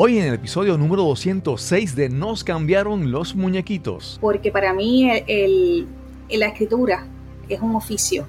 [0.00, 4.16] Hoy en el episodio número 206 de Nos cambiaron los muñequitos.
[4.20, 5.10] Porque para mí
[6.30, 7.04] la escritura
[7.48, 8.24] es un oficio.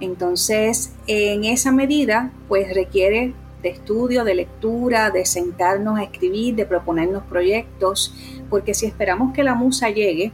[0.00, 3.32] Entonces, en esa medida, pues requiere
[3.62, 8.14] de estudio, de lectura, de sentarnos a escribir, de proponernos proyectos,
[8.50, 10.30] porque si esperamos que la musa llegue,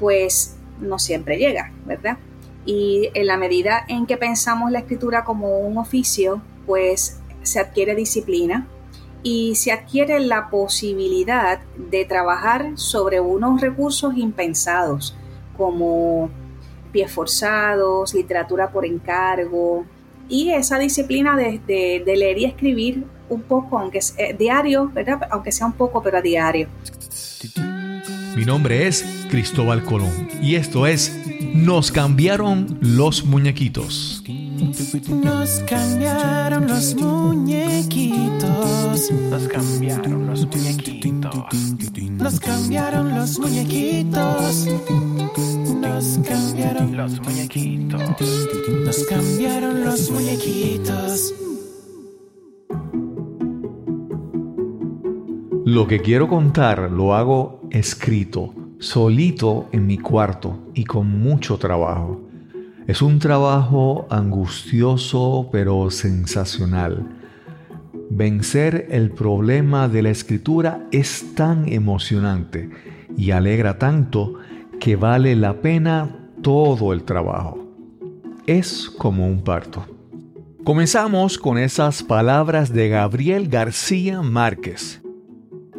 [0.00, 2.18] pues no siempre llega, ¿verdad?
[2.64, 7.94] Y en la medida en que pensamos la escritura como un oficio, pues se adquiere
[7.94, 8.66] disciplina
[9.26, 15.16] y se adquiere la posibilidad de trabajar sobre unos recursos impensados,
[15.56, 16.30] como
[16.92, 19.84] pies forzados, literatura por encargo,
[20.28, 25.18] y esa disciplina de, leer y escribir un poco, aunque sea eh, diario, ¿verdad?
[25.32, 26.68] Aunque sea un poco, pero a diario.
[28.36, 31.20] Mi nombre es Cristóbal Colón y esto es
[31.52, 34.22] Nos cambiaron los muñequitos.
[34.56, 38.50] Nos cambiaron los muñequitos.
[39.30, 41.32] Nos cambiaron los muñequitos.
[42.10, 44.66] Nos cambiaron los muñequitos.
[45.80, 48.00] Nos cambiaron los muñequitos.
[48.84, 51.34] Nos cambiaron los muñequitos.
[55.66, 62.25] Lo que quiero contar lo hago escrito, solito en mi cuarto y con mucho trabajo.
[62.86, 67.04] Es un trabajo angustioso pero sensacional.
[68.10, 72.70] Vencer el problema de la escritura es tan emocionante
[73.16, 74.34] y alegra tanto
[74.78, 77.58] que vale la pena todo el trabajo.
[78.46, 79.84] Es como un parto.
[80.62, 85.02] Comenzamos con esas palabras de Gabriel García Márquez.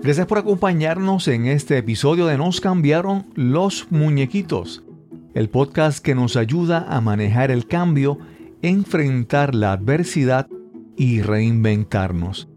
[0.03, 4.83] Gracias por acompañarnos en este episodio de Nos cambiaron los muñequitos
[5.38, 8.17] el podcast que nos ayuda a manejar el cambio,
[8.63, 10.47] enfrentar la adversidad
[10.95, 12.49] y reinventarnos.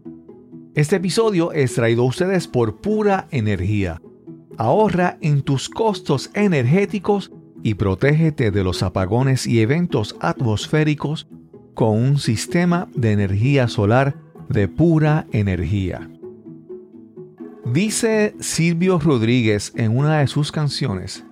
[0.73, 4.01] Este episodio es traído a ustedes por pura energía.
[4.57, 11.27] Ahorra en tus costos energéticos y protégete de los apagones y eventos atmosféricos
[11.75, 14.17] con un sistema de energía solar
[14.49, 16.09] de pura energía.
[17.63, 21.23] Dice Silvio Rodríguez en una de sus canciones,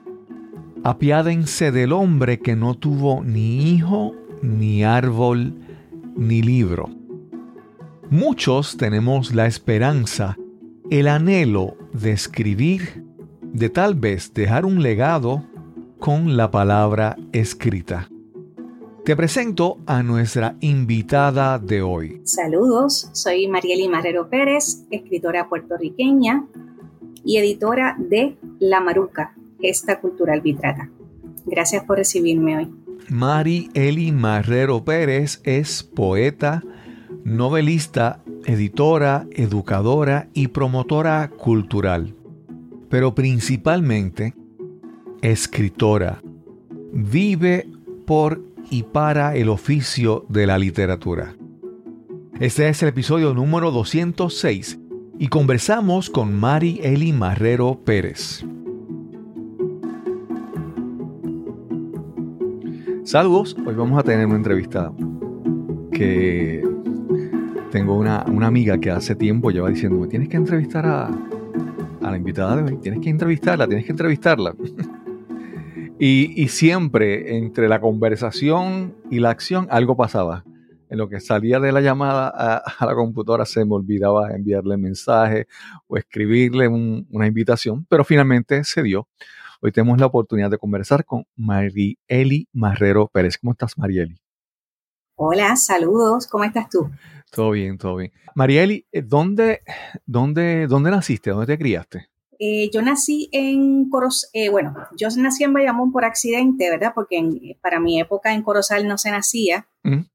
[0.83, 5.53] Apiádense del hombre que no tuvo ni hijo, ni árbol,
[6.15, 6.89] ni libro.
[8.09, 10.37] Muchos tenemos la esperanza,
[10.89, 13.03] el anhelo de escribir,
[13.41, 15.43] de tal vez dejar un legado
[15.99, 18.09] con la palabra escrita.
[19.03, 22.21] Te presento a nuestra invitada de hoy.
[22.23, 26.47] Saludos, soy Marieli Marrero Pérez, escritora puertorriqueña
[27.25, 30.89] y editora de La Maruca, esta cultural vitrata.
[31.45, 32.69] Gracias por recibirme hoy.
[33.09, 36.63] Mari Eli Marrero Pérez es poeta,
[37.23, 42.15] novelista, editora, educadora y promotora cultural,
[42.89, 44.35] pero principalmente
[45.21, 46.21] escritora.
[46.91, 47.67] Vive
[48.05, 51.35] por y para el oficio de la literatura.
[52.39, 54.79] Este es el episodio número 206
[55.17, 58.45] y conversamos con Mari Eli Marrero Pérez.
[63.09, 64.93] Saludos, hoy vamos a tener una entrevista
[65.91, 66.63] que
[67.71, 72.57] tengo una, amiga que hace tiempo lleva diciéndome, tienes que entrevistar a, a la invitada
[72.57, 74.53] de hoy, tienes que entrevistarla, tienes que entrevistarla.
[75.99, 80.45] y, siempre entre la conversación y la acción algo pasaba.
[80.87, 85.47] En lo que salía de la llamada a, la computadora se me olvidaba enviarle mensaje
[85.87, 89.07] o escribirle una invitación, pero finalmente se dio.
[89.61, 93.37] Hoy tenemos la oportunidad de conversar con Marieli Marrero Pérez.
[93.37, 94.15] ¿Cómo estás, Marieli?
[95.15, 96.27] Hola, saludos.
[96.27, 96.89] ¿Cómo estás tú?
[97.29, 98.13] Todo bien, todo bien.
[98.35, 99.59] Marieli, eh, ¿dónde,
[100.05, 101.31] dónde, dónde naciste?
[101.31, 102.07] ¿Dónde te criaste?
[102.39, 106.93] Eh, yo nací en Corozal, eh, bueno, yo nací en Bayamón por accidente, ¿verdad?
[106.95, 109.67] Porque para mi época en Corozal no se nacía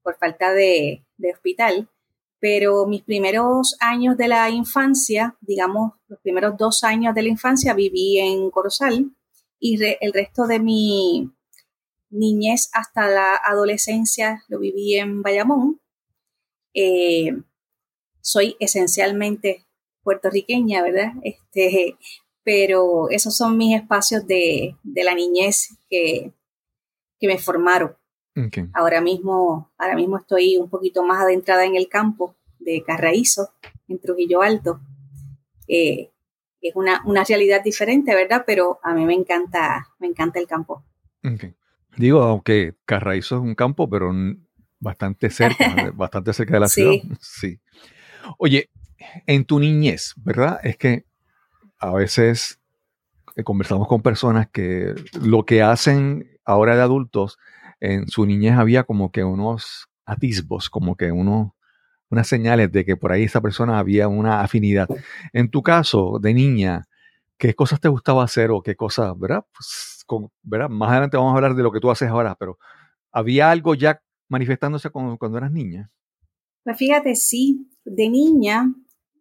[0.03, 1.05] por falta de,
[1.35, 1.91] hospital,
[2.39, 7.75] pero mis primeros años de la infancia, digamos, los primeros dos años de la infancia
[7.75, 9.11] viví en Corozal
[9.59, 11.31] y el resto de mi
[12.11, 15.81] niñez hasta la adolescencia lo viví en Bayamón.
[16.75, 17.33] Eh,
[18.21, 19.67] soy esencialmente
[20.03, 21.13] puertorriqueña, ¿verdad?
[21.23, 21.97] Este,
[22.43, 26.33] pero esos son mis espacios de, la niñez que,
[27.21, 27.97] me formaron.
[28.75, 33.55] Ahora mismo, ahora mismo estoy un poquito más adentrada en el campo de Carraízo,
[33.89, 34.81] en Trujillo Alto.
[35.67, 36.11] Eh,
[36.69, 38.45] es una, realidad diferente, ¿verdad?
[38.47, 40.85] Pero a mí me encanta, me encanta el campo.
[41.97, 44.13] Digo, aunque Carraízo es un campo, pero
[44.81, 45.65] bastante cerca,
[45.95, 46.95] bastante cerca de la ciudad.
[47.21, 47.61] Sí.
[48.39, 48.71] Oye,
[49.27, 50.61] en tu niñez, ¿verdad?
[50.63, 51.05] Es que
[51.79, 52.61] a veces
[53.37, 57.39] eh, conversamos con personas que lo que hacen ahora de adultos,
[57.81, 61.53] en su niñez había como que unos atisbos, como que unos,
[62.15, 64.89] unas señales de que por ahí esa persona había una afinidad.
[65.33, 66.87] En tu caso, de niña,
[67.37, 69.45] ¿qué cosas te gustaba hacer o qué cosas, verdad?
[69.53, 70.07] Pues,
[70.43, 70.69] ¿verdad?
[70.69, 72.59] Más adelante vamos a hablar de lo que tú haces ahora, pero
[73.13, 75.91] ¿había algo ya manifestándose cuando eras niña?
[76.63, 78.73] Pues fíjate, sí, de niña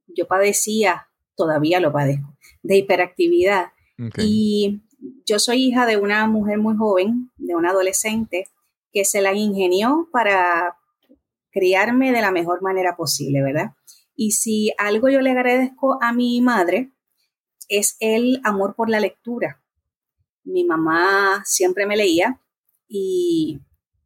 [0.08, 3.68] yo padecía, todavía lo padezco, de hiperactividad.
[4.18, 4.84] Y
[5.26, 8.46] yo soy hija de una mujer muy joven, de una adolescente,
[8.92, 10.78] que se la ingenió para
[11.54, 13.72] criarme de la mejor manera posible, ¿verdad?
[14.16, 16.92] Y si algo yo le agradezco a mi madre,
[17.70, 19.62] es el amor por la lectura.
[20.44, 22.42] Mi mamá siempre me leía
[22.88, 23.62] y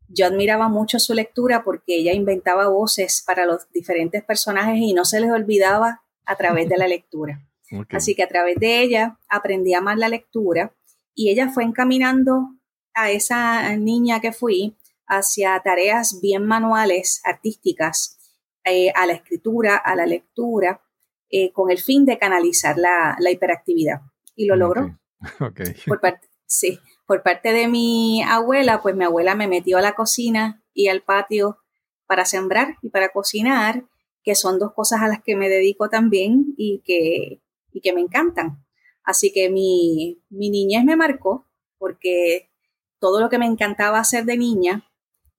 [0.10, 5.06] yo admiraba mucho su lectura porque ella inventaba voces para los diferentes personajes y no
[5.06, 7.44] se les olvidaba a través de la lectura.
[7.90, 10.74] Así que a través de ella aprendí a amar la lectura
[11.14, 12.50] y ella fue encaminando
[12.94, 14.78] a esa niña que fui
[15.08, 18.18] hacia tareas bien manuales, artísticas,
[18.66, 20.82] eh, a la escritura, a la lectura,
[21.30, 24.02] eh, con el fin de canalizar la, hiperactividad.
[24.36, 25.00] Y lo logró.
[25.88, 29.96] Por parte, sí, por parte de mi abuela, pues mi abuela me metió a la
[29.96, 31.58] cocina y al patio
[32.06, 33.86] para sembrar y para cocinar,
[34.24, 38.02] que son dos cosas a las que me dedico también y que, y que me
[38.02, 38.64] encantan.
[39.04, 42.52] Así que mi, mi niñez me marcó porque
[43.00, 44.87] todo lo que me encantaba hacer de niña,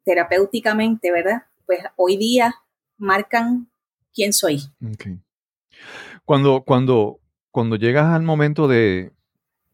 [0.09, 1.43] terapéuticamente, ¿verdad?
[1.67, 2.55] Pues hoy día
[2.97, 3.69] marcan
[4.15, 4.63] quién soy.
[6.25, 7.21] Cuando, cuando,
[7.51, 9.13] cuando llegas al momento de,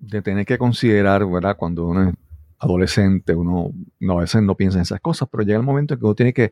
[0.01, 1.57] de tener que considerar, ¿verdad?
[1.57, 2.15] Cuando uno es
[2.59, 3.71] adolescente, uno
[4.09, 6.33] a veces no piensa en esas cosas, pero llega el momento en que uno tiene
[6.33, 6.51] que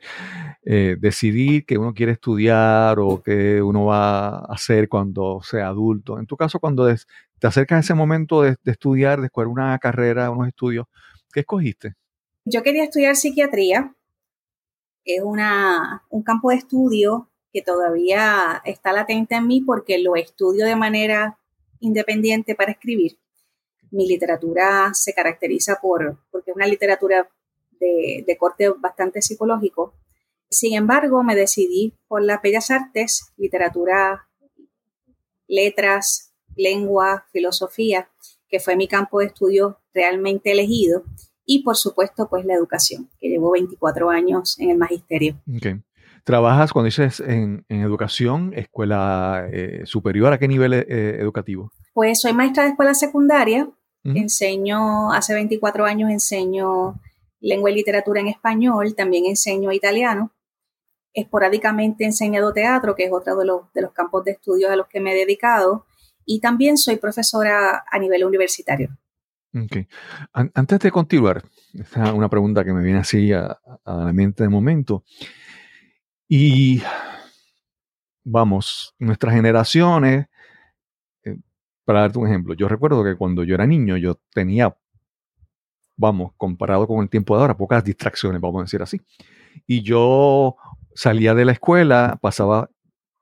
[0.65, 6.21] eh, decidir que uno quiere estudiar o que uno va a hacer cuando sea adulto.
[6.21, 10.31] En tu caso, cuando te acercas a ese momento de, estudiar, de escoger una carrera,
[10.31, 10.87] unos estudios,
[11.33, 11.95] ¿qué escogiste?
[12.45, 13.95] Yo quería estudiar psiquiatría.
[15.05, 20.65] Es una, un campo de estudio que todavía está latente en mí porque lo estudio
[20.65, 21.39] de manera
[21.81, 23.19] independiente para escribir
[23.93, 27.31] mi literatura se caracteriza por, porque es una literatura
[27.79, 29.95] de, corte bastante psicológico.
[30.51, 34.29] Sin embargo, me decidí por las bellas artes, literatura,
[35.47, 38.11] letras, lengua, filosofía,
[38.49, 41.05] que fue mi campo de estudio realmente elegido,
[41.45, 45.41] y por supuesto, pues la educación, que llevo 24 años en el magisterio.
[46.25, 50.33] ¿Trabajas cuando dices en, educación, escuela eh, superior?
[50.33, 51.73] ¿A qué nivel eh, educativo?
[51.95, 53.69] Pues soy maestra de escuela secundaria,
[54.05, 57.01] Enseño, hace 24 años enseño
[57.41, 60.33] lengua y literatura en español, también enseño italiano.
[61.13, 64.77] Esporádicamente he enseñado teatro, que es otro de los, de los campos de estudios a
[64.77, 65.87] los que me he dedicado.
[66.25, 68.97] Y también soy profesora a nivel universitario.
[69.55, 69.87] Okay.
[70.33, 71.43] Antes de continuar,
[71.75, 75.05] esta es una pregunta que me viene así a, la mente de momento.
[76.27, 76.83] Y
[78.25, 80.27] vamos, nuestras generaciones
[81.85, 84.77] para darte un ejemplo, yo recuerdo que cuando yo era niño yo tenía,
[85.97, 89.01] vamos, comparado con el tiempo de ahora, pocas distracciones, vamos a decir así.
[89.67, 90.57] Y yo
[90.95, 92.71] salía de la escuela, pasaba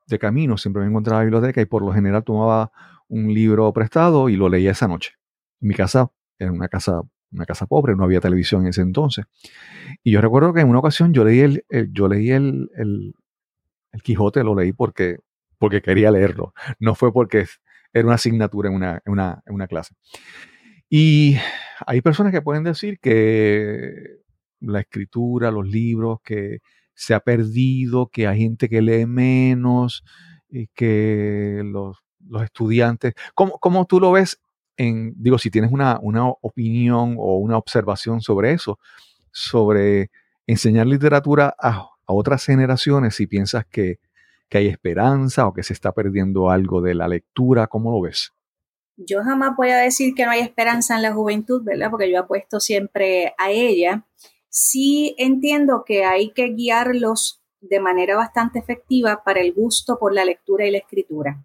[0.07, 2.71] de camino, siempre me encontraba en la biblioteca y por lo general tomaba
[3.09, 5.15] un libro prestado y lo leía esa noche.
[5.61, 6.11] Mi casa
[6.41, 9.27] era una casa, una casa pobre, no había televisión en ese entonces.
[10.03, 13.15] Y yo recuerdo que en una ocasión yo leí el, yo leí el, el,
[13.93, 15.19] el, Quijote, lo leí porque,
[15.59, 16.55] porque quería leerlo.
[16.79, 17.47] No fue porque
[17.93, 19.13] era una asignatura en una, en
[19.55, 19.95] una, clase.
[20.89, 21.37] Y
[21.87, 23.93] hay personas que pueden decir que
[24.61, 26.59] la escritura, los libros, que
[26.95, 30.03] se ha perdido, que hay gente que lee menos,
[30.49, 31.97] y que los,
[32.43, 34.41] estudiantes, ¿cómo, ¿cómo, tú lo ves?
[35.17, 38.79] Digo, si tienes una, una opinión o una observación sobre eso,
[39.31, 40.11] sobre
[40.47, 41.71] enseñar literatura a,
[42.07, 43.99] a otras generaciones, si piensas que
[44.51, 47.69] que hay esperanza o que se está perdiendo algo de la lectura?
[47.69, 48.35] ¿Cómo lo ves?
[48.97, 51.89] Yo jamás voy a decir que no hay esperanza en la juventud, ¿verdad?
[51.91, 54.05] Porque yo apuesto siempre a ella.
[54.51, 60.25] Sí entiendo que hay que guiarlos de manera bastante efectiva para el gusto por la
[60.25, 61.43] lectura y la escritura.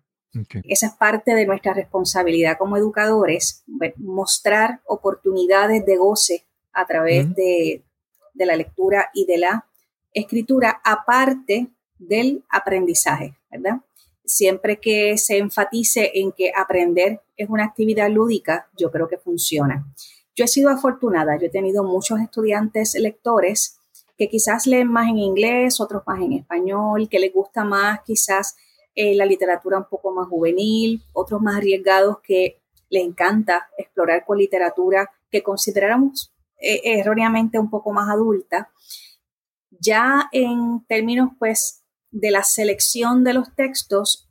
[0.63, 3.63] Esa es parte de nuestra responsabilidad como educadores,
[3.97, 7.83] mostrar oportunidades de goce a través de,
[8.33, 9.65] de la lectura y de la
[10.13, 13.81] escritura, aparte del aprendizaje, ¿verdad?
[14.25, 19.85] Siempre que se enfatice en que aprender es una actividad lúdica, yo creo que funciona.
[20.35, 23.77] Yo he sido afortunada, yo he tenido muchos estudiantes lectores
[24.17, 28.55] que quizás leen más en inglés, otros más en español, que les gusta más quizás
[28.95, 34.37] eh, la literatura un poco más juvenil, otros más arriesgados que les encanta explorar con
[34.37, 38.71] literatura que consideramos eh, erróneamente un poco más adulta.
[39.69, 44.29] Ya en términos pues de la selección de los textos,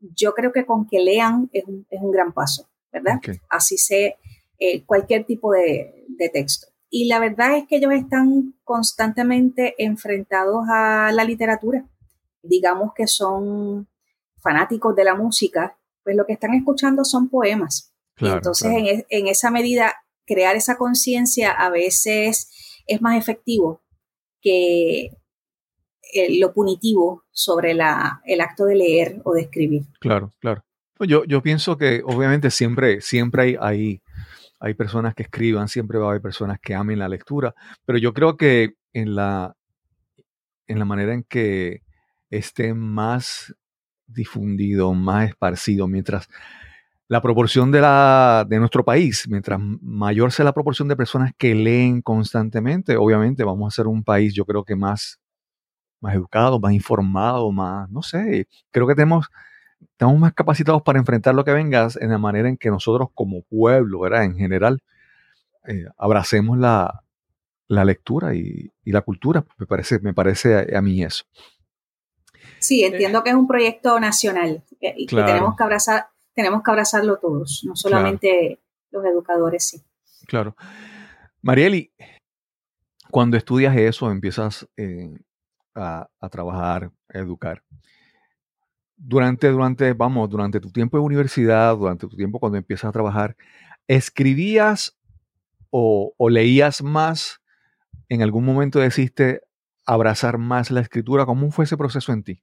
[0.00, 3.20] yo creo que con que lean es un, gran paso, ¿verdad?
[3.50, 4.16] Así sé
[4.58, 6.68] eh, cualquier tipo de, de texto.
[6.88, 11.86] Y la verdad es que ellos están constantemente enfrentados a la literatura.
[12.42, 13.88] Digamos que son
[14.46, 17.92] fanáticos de la música, pues lo que están escuchando son poemas.
[18.18, 19.92] Entonces, En, esa medida,
[20.24, 22.48] crear esa conciencia a veces
[22.86, 23.82] es más efectivo
[24.40, 25.10] que
[26.14, 29.82] eh, lo punitivo sobre la, el acto de leer o de escribir.
[29.98, 30.64] Claro, claro.
[31.00, 34.02] Yo, yo pienso que obviamente siempre, siempre hay, hay,
[34.60, 37.52] hay personas que escriban, siempre va a haber personas que amen la lectura,
[37.84, 39.56] pero yo creo que en la,
[40.68, 41.82] en la manera en que
[42.30, 43.54] esté más
[44.06, 46.28] difundido, más esparcido, mientras
[47.08, 51.54] la proporción de, la, de nuestro país, mientras mayor sea la proporción de personas que
[51.54, 55.20] leen constantemente, obviamente vamos a ser un país, yo creo que más,
[56.00, 59.28] más educado, más informado, más, no sé, creo que tenemos,
[59.80, 63.42] estamos más capacitados para enfrentar lo que vengas en la manera en que nosotros como
[63.42, 64.24] pueblo, ¿verdad?
[64.24, 64.80] En general,
[65.66, 67.02] eh, abracemos la,
[67.68, 69.44] lectura y, la cultura.
[69.58, 71.24] Me parece, me parece a, mí eso.
[72.58, 76.70] Sí, entiendo que es un proyecto nacional eh, y que tenemos que abrazar tenemos que
[76.70, 78.60] abrazarlo todos, no solamente
[78.90, 79.82] los educadores, sí.
[80.26, 80.54] Claro.
[81.40, 81.90] Marieli,
[83.10, 85.16] cuando estudias eso, empiezas eh,
[85.74, 87.62] a, trabajar, a educar.
[88.98, 93.34] Durante, durante, vamos, durante tu tiempo de universidad, durante tu tiempo cuando empiezas a trabajar,
[93.88, 94.98] ¿escribías
[95.70, 97.40] o, o leías más?
[98.10, 99.40] ¿En algún momento decidiste
[99.86, 101.24] abrazar más la escritura?
[101.24, 102.42] ¿Cómo fue ese proceso en ti?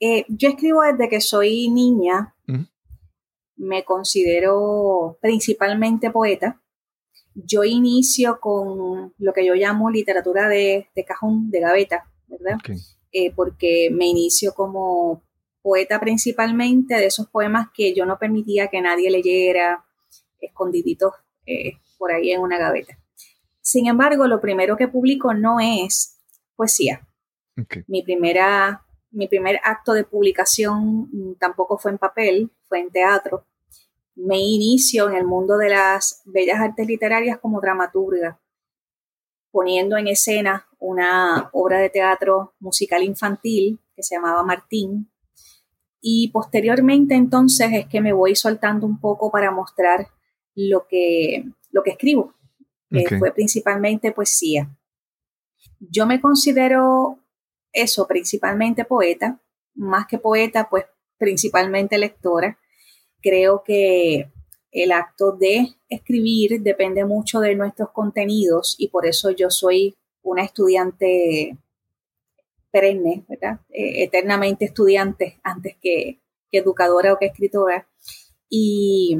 [0.00, 2.34] Eh, yo escribo desde que soy niña.
[3.56, 6.60] Me considero principalmente poeta.
[7.34, 12.58] Yo inicio con lo que yo llamo literatura de, cajón, de gaveta, ¿verdad?
[13.10, 15.24] Eh, porque me inicio como
[15.62, 19.84] poeta principalmente de esos poemas que yo no permitía que nadie leyera,
[20.40, 21.12] escondiditos
[21.46, 22.98] eh, por ahí en una gaveta.
[23.60, 26.18] Sin embargo, lo primero que publico no es
[26.56, 27.06] poesía.
[27.88, 33.46] Mi primera mi primer acto de publicación mm, tampoco fue en papel, fue en teatro.
[34.14, 38.40] Me inicio en el mundo de las bellas artes literarias como dramaturga,
[39.50, 45.10] poniendo en escena una obra de teatro musical infantil que se llamaba Martín.
[46.00, 50.08] Y posteriormente entonces es que me voy soltando un poco para mostrar
[50.54, 52.34] lo que, lo que escribo,
[52.90, 54.76] que fue principalmente poesía.
[55.80, 57.17] Yo me considero
[57.72, 59.40] eso, principalmente poeta,
[59.74, 60.84] más que poeta, pues
[61.18, 62.58] principalmente lectora.
[63.20, 64.30] Creo que
[64.70, 70.44] el acto de escribir depende mucho de nuestros contenidos y por eso yo soy una
[70.44, 71.56] estudiante
[72.70, 73.60] perenne, ¿verdad?
[73.70, 76.20] Eh, eternamente estudiante antes que,
[76.50, 77.88] que, educadora o que escritora.
[78.48, 79.16] Y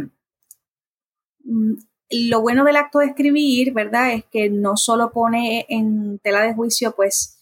[1.45, 1.75] mm,
[2.11, 4.13] lo bueno del acto de escribir, ¿verdad?
[4.13, 7.38] Es que no solo pone en tela de juicio, pues,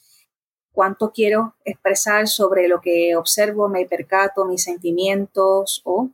[0.76, 6.11] cuánto quiero expresar sobre lo que observo, me percato, mis sentimientos o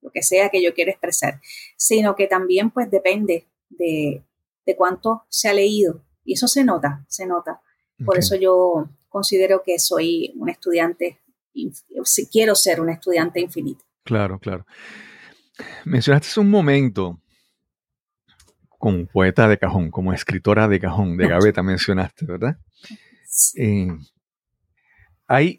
[0.00, 1.40] lo que sea que yo quiera expresar,
[1.76, 4.22] sino que también pues depende de,
[4.76, 7.60] cuánto se ha leído y eso se nota, se nota.
[8.04, 11.18] Por eso yo considero que soy un estudiante,
[12.04, 13.84] si quiero ser un estudiante infinito.
[14.04, 14.64] Claro, claro.
[15.84, 17.20] Mencionaste un momento
[18.78, 22.58] como poeta de cajón, como escritora de cajón, de gaveta mencionaste, ¿verdad?
[23.56, 23.88] Eh,
[25.26, 25.58] hay,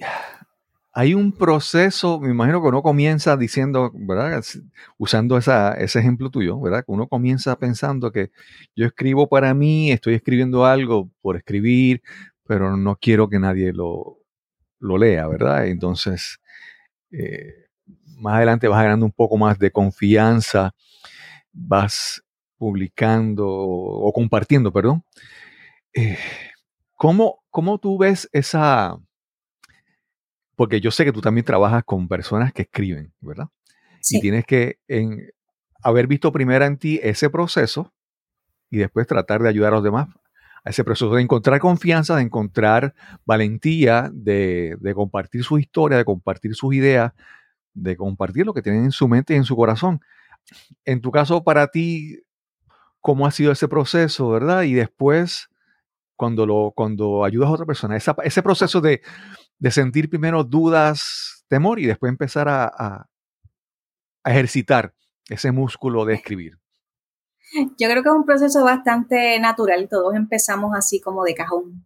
[0.94, 4.44] hay un proceso, me imagino que uno comienza diciendo, ¿verdad?
[4.98, 6.86] Usando ese ejemplo tuyo, ¿verdad?
[6.86, 8.32] Que uno comienza pensando que
[8.76, 12.02] yo escribo para mí, estoy escribiendo algo por escribir,
[12.46, 14.20] pero no quiero que nadie lo,
[14.80, 15.68] lo lea, ¿verdad?
[15.68, 16.40] Entonces,
[17.12, 17.54] eh,
[18.18, 20.74] más adelante vas ganando un poco más de confianza,
[21.54, 22.24] vas
[22.58, 25.04] publicando o compartiendo, perdón.
[25.94, 26.18] Eh,
[27.00, 29.00] ¿Cómo, ¿Cómo tú ves esa...
[30.58, 33.48] Porque yo sé que tú también trabajas con personas que escriben, ¿verdad?
[34.10, 34.80] Y tienes que
[35.82, 37.94] haber visto primero en ti ese proceso
[38.70, 40.10] y después tratar de ayudar a los demás
[40.66, 42.94] a ese proceso de encontrar confianza, de encontrar
[43.26, 47.14] valentía, de, de compartir su historia, de compartir sus ideas,
[47.74, 50.02] de compartir lo que tienen en su mente y en su corazón.
[50.84, 52.20] En tu caso, para ti,
[53.00, 54.64] ¿cómo ha sido ese proceso, verdad?
[54.64, 55.50] Y después,
[56.20, 59.02] cuando, lo, cuando ayudas a otra persona, ese proceso de,
[59.58, 62.66] de sentir primero dudas, temor y después empezar a,
[64.24, 64.94] a ejercitar
[65.30, 66.58] ese músculo de escribir?
[67.54, 69.88] Yo creo que es un proceso bastante natural.
[69.90, 71.86] Todos empezamos así como de cajón,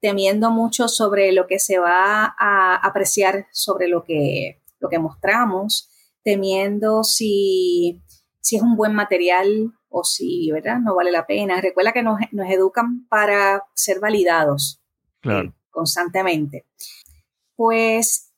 [0.00, 5.88] temiendo mucho sobre lo que se va a apreciar sobre lo que, lo que mostramos,
[6.24, 8.02] temiendo si,
[8.40, 10.78] si es un buen material o si ¿verdad?
[10.78, 11.60] no vale la pena.
[11.60, 14.80] Recuerda que nos, educan para ser validados
[15.22, 16.66] eh, constantemente.
[17.54, 18.32] Pues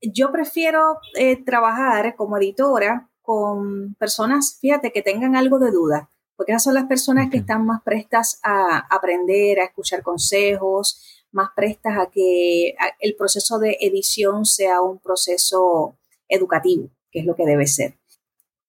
[0.00, 6.52] yo prefiero eh, trabajar como editora con personas, fíjate, que tengan algo de duda, porque
[6.52, 11.98] esas son las personas que están más prestas a aprender, a escuchar consejos, más prestas
[11.98, 15.96] a que el proceso de edición sea un proceso
[16.28, 17.98] educativo, que es lo que debe ser.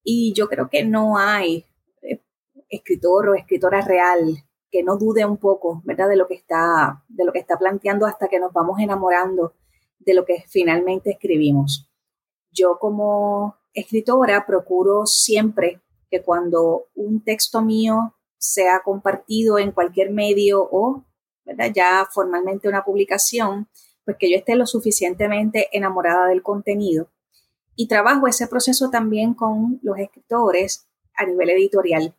[0.06, 1.66] Y yo creo que no hay
[2.04, 2.22] eh,
[2.70, 4.38] escritor o escritora real
[4.72, 6.08] que no dude un poco, ¿verdad?
[6.08, 9.56] De lo que está, de lo que está planteando hasta que nos vamos enamorando
[10.00, 11.90] de lo que finalmente escribimos.
[12.52, 20.62] Yo como escritora procuro siempre que cuando un texto mío sea compartido en cualquier medio
[20.72, 21.04] o
[21.74, 23.68] ya formalmente una publicación,
[24.04, 27.10] pues que yo esté lo suficientemente enamorada del contenido.
[27.76, 32.16] Y trabajo ese proceso también con los escritores a nivel editorial.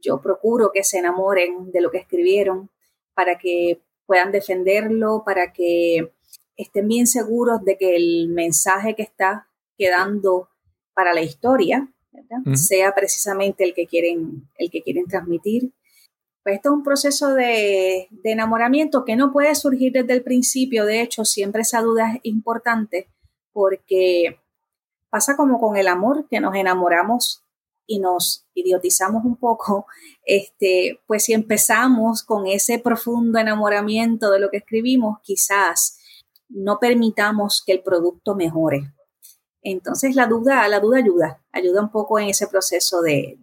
[0.00, 2.70] Yo procuro que se enamoren de lo que escribieron
[3.14, 6.12] para que puedan defenderlo, para que
[6.56, 10.48] estén bien seguros de que el mensaje que está quedando
[10.94, 11.88] para la historia,
[12.54, 15.72] sea precisamente el que quieren, el que quieren transmitir.
[16.42, 20.84] Pues esto es un proceso de, enamoramiento que no puede surgir desde el principio.
[20.84, 23.08] De hecho, siempre esa duda es importante
[23.52, 24.40] porque
[25.12, 27.44] pasa como con el amor, que nos enamoramos
[27.86, 29.84] y nos idiotizamos un poco,
[30.24, 35.98] este, pues si empezamos con ese profundo enamoramiento de lo que escribimos, quizás
[36.48, 38.90] no permitamos que el producto mejore.
[39.60, 43.38] Entonces la duda, la duda ayuda, ayuda un poco en ese proceso de,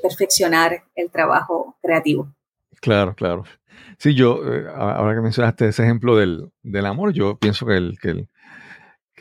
[0.00, 2.32] perfeccionar el trabajo creativo.
[2.80, 3.42] Claro, claro.
[3.98, 6.52] Sí, yo, eh, ahora que mencionaste ese ejemplo del,
[6.86, 8.28] amor, yo pienso que que el,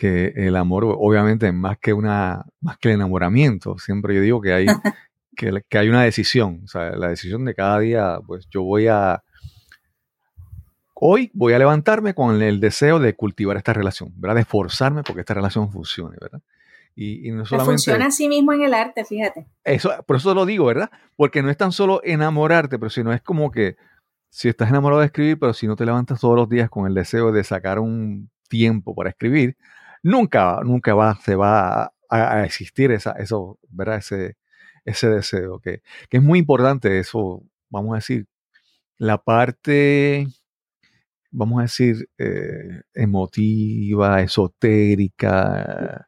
[0.03, 3.77] que el amor obviamente es más que una, más que el enamoramiento.
[3.77, 4.65] Siempre yo digo que hay,
[5.37, 6.59] que, que hay una decisión.
[6.65, 9.23] O sea, la decisión de cada día, pues yo voy a,
[10.95, 14.35] Hoy voy a levantarme con el deseo de cultivar esta relación, ¿verdad?
[14.35, 16.41] De esforzarme porque esta relación funcione, ¿verdad?
[16.95, 17.71] Y, no solamente...
[17.71, 19.47] Funciona así mismo en el arte, fíjate.
[19.63, 20.91] Eso, por eso lo digo, ¿verdad?
[21.15, 23.77] Porque no es tan solo enamorarte, pero sino es como que
[24.29, 26.93] si estás enamorado de escribir, pero si no te levantas todos los días con el
[26.93, 29.57] deseo de sacar un tiempo para escribir,
[30.03, 33.97] nunca, nunca va, se va a, existir esa, eso, ¿verdad?
[33.97, 34.37] Ese,
[34.85, 38.27] ese deseo, que, que es muy importante eso, vamos a decir,
[38.97, 40.27] la parte
[41.33, 46.07] vamos a decir, eh, emotiva, esotérica,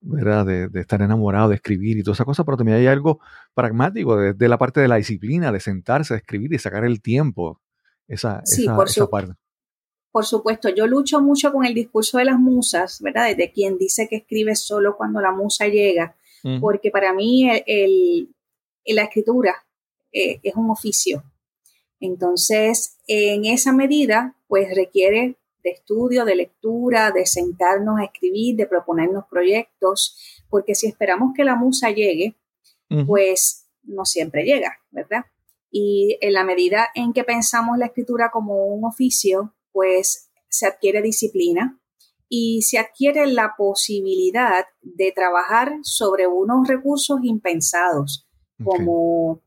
[0.00, 0.44] ¿verdad?
[0.44, 3.20] De, estar enamorado, de escribir y toda esa cosa, pero también hay algo
[3.54, 7.62] pragmático de, la parte de la disciplina, de sentarse a escribir y sacar el tiempo,
[8.08, 9.34] esa, sí, por parte.
[10.14, 13.34] Por supuesto, yo lucho mucho con el discurso de las musas, ¿verdad?
[13.36, 16.16] De quien dice que escribe solo cuando la musa llega,
[16.60, 18.32] porque para mí el,
[18.86, 19.66] la escritura
[20.12, 21.24] eh, es un oficio.
[21.98, 28.66] Entonces, en esa medida, pues requiere de estudio, de lectura, de sentarnos a escribir, de
[28.66, 30.16] proponernos proyectos,
[30.48, 32.36] porque si esperamos que la musa llegue,
[33.04, 35.24] pues no siempre llega, ¿verdad?
[35.72, 41.02] Y en la medida en que pensamos la escritura como un oficio, pues se adquiere
[41.02, 41.78] disciplina
[42.28, 48.26] y se adquiere la posibilidad de trabajar sobre unos recursos impensados,
[48.62, 49.42] como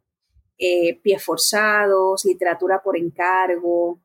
[0.57, 4.01] eh, pies forzados, literatura por encargo,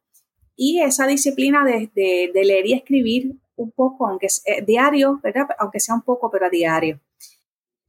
[0.56, 5.48] y esa disciplina de, leer y escribir un poco, aunque sea eh, diario, ¿verdad?
[5.58, 7.00] Aunque sea un poco, pero a diario.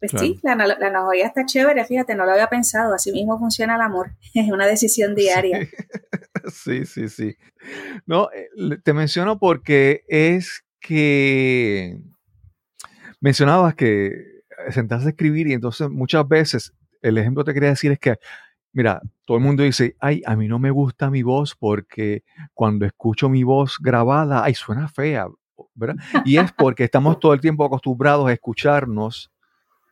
[0.10, 3.82] Pues sí, la, analogía está chévere, fíjate, no lo había pensado, así mismo funciona el
[3.82, 5.68] amor, es una decisión diaria.
[6.52, 7.38] Sí, sí, sí.
[8.06, 8.50] No, eh,
[8.84, 12.02] te menciono porque es que
[13.22, 17.94] mencionabas que sentaste a escribir y entonces muchas veces el ejemplo que te quería decir
[17.94, 18.18] es que
[18.74, 22.24] Mira, todo el mundo dice, ay, a mí no me gusta mi voz porque
[22.56, 25.28] cuando escucho mi voz grabada, ay, suena fea,
[25.76, 26.04] ¿verdad?
[26.26, 29.32] Y es porque estamos todo el tiempo acostumbrados a escucharnos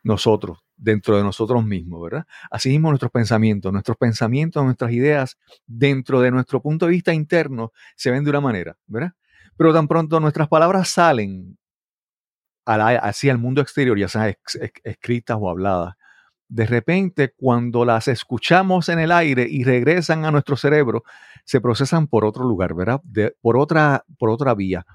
[0.03, 2.25] nosotros, dentro de nosotros mismos, ¿verdad?
[2.49, 7.71] Así mismo nuestros pensamientos, nuestros pensamientos, nuestras ideas, dentro de nuestro punto de vista interno,
[7.95, 9.11] se ven de una manera, ¿verdad?
[9.57, 11.57] Pero tan pronto nuestras palabras salen
[12.65, 14.35] hacia el mundo exterior, ya sean
[14.83, 15.95] escritas o habladas,
[16.51, 21.03] de repente cuando las escuchamos en el aire y regresan a nuestro cerebro,
[21.45, 23.01] se procesan por otro lugar, ¿verdad?
[23.41, 24.85] por, otra, por otra vía.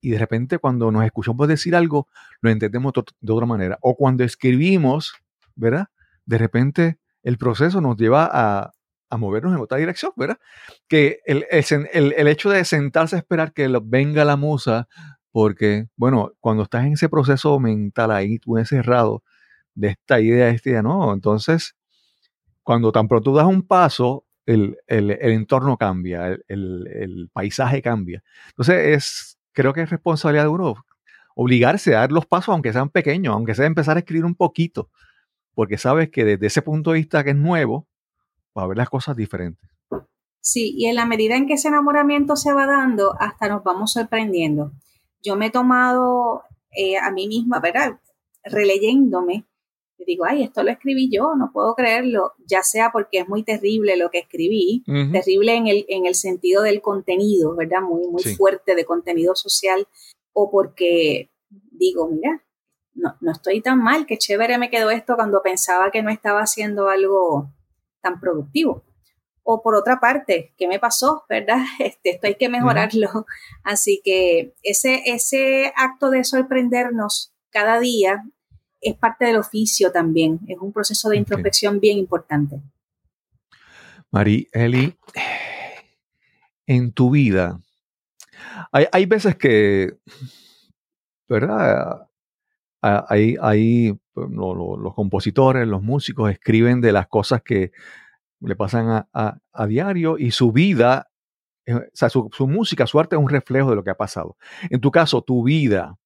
[0.00, 2.08] Y de repente cuando nos escuchamos decir algo,
[2.40, 3.78] lo entendemos de otra manera.
[3.80, 5.14] O cuando escribimos,
[5.54, 5.88] ¿verdad?
[6.24, 8.72] De repente el proceso nos lleva a,
[9.16, 10.38] movernos en otra dirección, ¿verdad?
[10.86, 14.86] Que el, el, hecho de sentarse a esperar que venga la musa,
[15.32, 19.22] porque, bueno, cuando estás en ese proceso mental ahí, tú encerrado,
[19.74, 21.12] de esta idea, de esta idea, no.
[21.14, 21.76] Entonces,
[22.62, 28.22] cuando tan pronto das un paso, el, entorno cambia, el, paisaje cambia.
[28.48, 30.76] Entonces, es, creo que es responsabilidad de uno
[31.34, 34.88] obligarse a dar los pasos, aunque sean pequeños, aunque sea empezar a escribir un poquito,
[35.52, 37.88] porque sabes que desde ese punto de vista que es nuevo,
[38.56, 39.68] va a ver las cosas diferentes.
[40.40, 43.92] Sí, y en la medida en que ese enamoramiento se va dando, hasta nos vamos
[43.94, 44.70] sorprendiendo.
[45.24, 47.98] Yo me he tomado eh, a mí misma, ¿verdad?
[48.44, 49.44] Releyéndome
[50.06, 53.96] digo, ay, esto lo escribí yo, no puedo creerlo, ya sea porque es muy terrible
[53.96, 57.80] lo que escribí, terrible en el, en el sentido del contenido, ¿verdad?
[57.82, 59.86] Muy, muy fuerte de contenido social,
[60.32, 62.44] o porque digo, mira,
[62.94, 66.40] no, no estoy tan mal, qué chévere me quedó esto cuando pensaba que no estaba
[66.40, 67.52] haciendo algo
[68.00, 68.84] tan productivo.
[69.42, 71.24] O por otra parte, ¿qué me pasó?
[71.28, 71.58] ¿Verdad?
[71.78, 73.24] Este, esto hay que mejorarlo.
[73.64, 78.24] Así que ese, ese acto de sorprendernos cada día
[78.80, 82.60] es parte del oficio también, es un proceso de introspección bien importante.
[84.10, 84.96] Mari, Eli,
[86.66, 87.60] en tu vida,
[88.72, 89.96] hay, veces que,
[91.28, 92.08] ¿verdad?
[92.80, 97.72] Hay, hay los compositores, los músicos escriben de las cosas que
[98.40, 101.10] le pasan a, diario y su vida,
[101.66, 103.96] eh, o sea, su, su, música, su arte es un reflejo de lo que ha
[103.96, 104.36] pasado.
[104.70, 105.96] En tu caso, tu vida,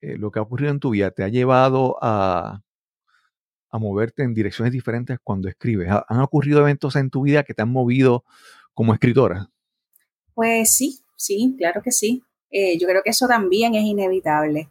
[0.00, 2.62] eh, lo que ha ocurrido en tu vida te ha llevado a,
[3.70, 5.88] a moverte en direcciones diferentes cuando escribes?
[6.08, 8.24] ¿Han ocurrido eventos en tu vida que te han movido
[8.74, 9.50] como escritora?
[10.34, 12.22] Pues sí, sí, claro que sí.
[12.50, 14.68] Eh, yo creo que eso también es inevitable.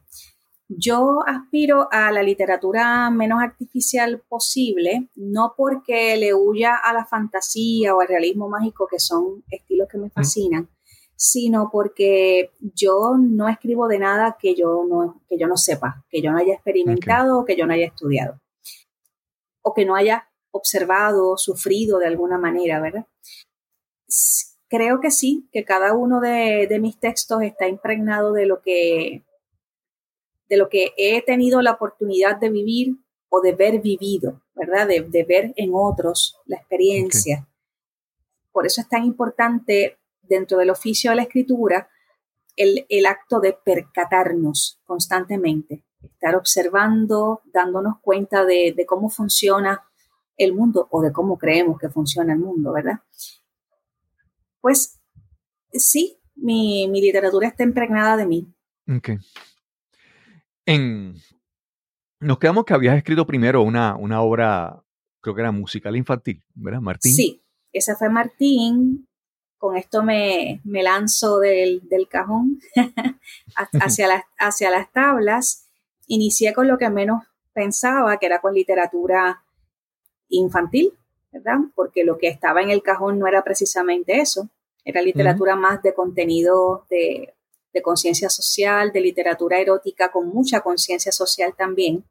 [0.67, 7.95] Yo aspiro a la literatura menos artificial posible, no porque le huya a la fantasía
[7.95, 10.69] o al realismo mágico, que son estilos que me fascinan,
[11.21, 16.21] sino porque yo no escribo de nada que yo no, que yo no sepa, que
[16.21, 18.39] yo no haya experimentado o que yo no haya estudiado,
[19.62, 23.05] o que no haya observado, sufrido de alguna manera, ¿verdad?
[24.69, 29.25] Creo que sí, que cada uno de, mis textos está impregnado de lo que
[30.47, 32.95] de lo que he tenido la oportunidad de vivir
[33.27, 34.88] o de ver vivido, ¿verdad?
[34.88, 37.47] De, ver en otros la experiencia.
[38.51, 39.98] Por eso es tan importante
[40.29, 41.89] dentro del oficio de la escritura
[42.59, 49.85] el, acto de percatarnos constantemente, estar observando, dándonos cuenta de, cómo funciona
[50.37, 52.99] el mundo o de cómo creemos que funciona el mundo, ¿verdad?
[54.61, 55.01] Pues
[55.71, 58.53] sí, mi, literatura está impregnada de mí.
[58.87, 59.09] Ok.
[60.65, 61.15] En,
[62.19, 64.83] nos quedamos que habías escrito primero una, una obra,
[65.21, 67.13] creo que era musical infantil, ¿verdad, Martín?
[67.13, 69.09] Sí, esa fue Martín,
[69.60, 72.60] con esto me, lanzo del, cajón
[73.56, 75.67] hacia, las, hacia las tablas.
[76.08, 79.43] Inicié con lo que menos pensaba, que era con literatura
[80.30, 80.93] infantil,
[81.32, 81.58] ¿verdad?
[81.76, 84.50] Porque lo que estaba en el cajón no era precisamente eso,
[84.86, 87.34] era literatura más de contenido de,
[87.84, 92.04] conciencia social, de literatura erótica con mucha conciencia social también.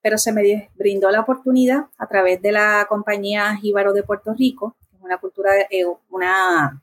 [0.00, 4.76] Pero se me brindó la oportunidad a través de la compañía Jíbaro de Puerto Rico,
[5.02, 6.82] una cultura, eh, una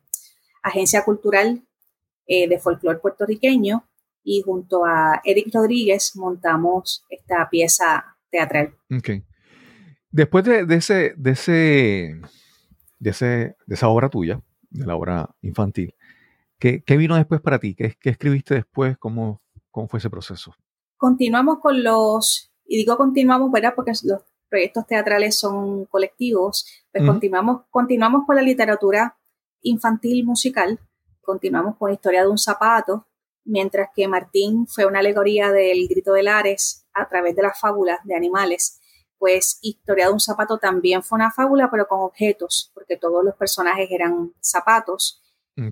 [0.68, 1.64] agencia cultural
[2.26, 3.88] eh, de folclore puertorriqueño
[4.24, 8.76] y junto a Eric Rodríguez montamos esta pieza teatral.
[8.98, 9.24] Okay.
[10.12, 12.22] Después de, ese, de, ese,
[13.00, 15.96] de, ese, de esa obra tuya, de la obra infantil,
[16.60, 17.76] ¿qué, vino después para ti?
[17.76, 18.98] ¿Qué, qué escribiste después?
[18.98, 20.54] ¿Cómo, ¿Cómo fue ese proceso?
[20.98, 23.74] Continuamos con los, y digo continuamos, ¿verdad?
[23.76, 29.17] Porque los proyectos teatrales son colectivos, pues continuamos, continuamos con la literatura
[29.68, 30.80] infantil musical.
[31.22, 33.08] Continuamos con Historia de un zapato,
[33.44, 38.00] mientras que Martín fue una alegoría del grito de Lares a través de las fábulas
[38.04, 38.80] de animales.
[39.18, 43.36] Pues Historia de un zapato también fue una fábula, pero con objetos, porque todos los
[43.36, 45.22] personajes eran zapatos.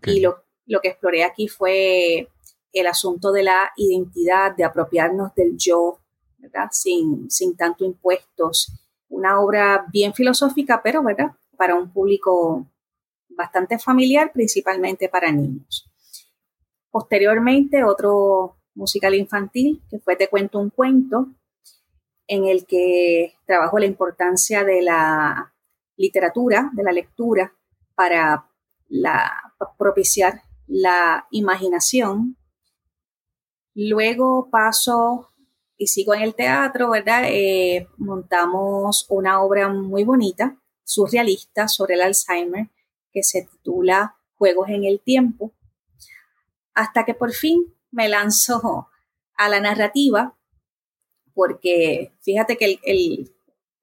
[0.05, 2.27] Y lo, lo que exploré aquí fue
[2.73, 5.99] el asunto de la identidad, de apropiarnos del yo,
[6.39, 6.69] ¿verdad?
[6.71, 8.73] Sin, sin tanto impuestos.
[9.09, 11.31] Una obra bien filosófica, pero, ¿verdad?
[11.55, 12.67] Para un público
[13.35, 15.89] bastante familiar, principalmente para niños.
[16.89, 21.27] Posteriormente, otro musical infantil, que fue Te cuento un cuento,
[22.27, 25.53] en el que trabajo la importancia de la
[25.95, 27.53] literatura, de la lectura,
[27.95, 28.49] para
[29.77, 32.37] propiciar la imaginación.
[33.73, 35.29] Luego paso
[35.77, 37.23] y sigo en el teatro, ¿verdad?
[37.25, 42.69] Eh, montamos una obra muy bonita, surrealista, sobre el Alzheimer,
[43.15, 45.55] que se titula Juegos en el Tiempo,
[46.75, 48.89] hasta que por fin me lanzo
[49.35, 50.37] a la narrativa,
[51.33, 52.79] porque fíjate que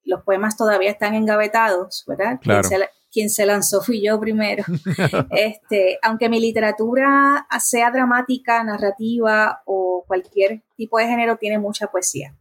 [0.05, 2.39] los poemas todavía están engavetados, ¿verdad?
[2.41, 2.69] Claro
[3.13, 4.65] quien se lanzó fui yo primero.
[5.31, 12.35] este, aunque mi literatura sea dramática, narrativa o cualquier tipo de género, tiene mucha poesía.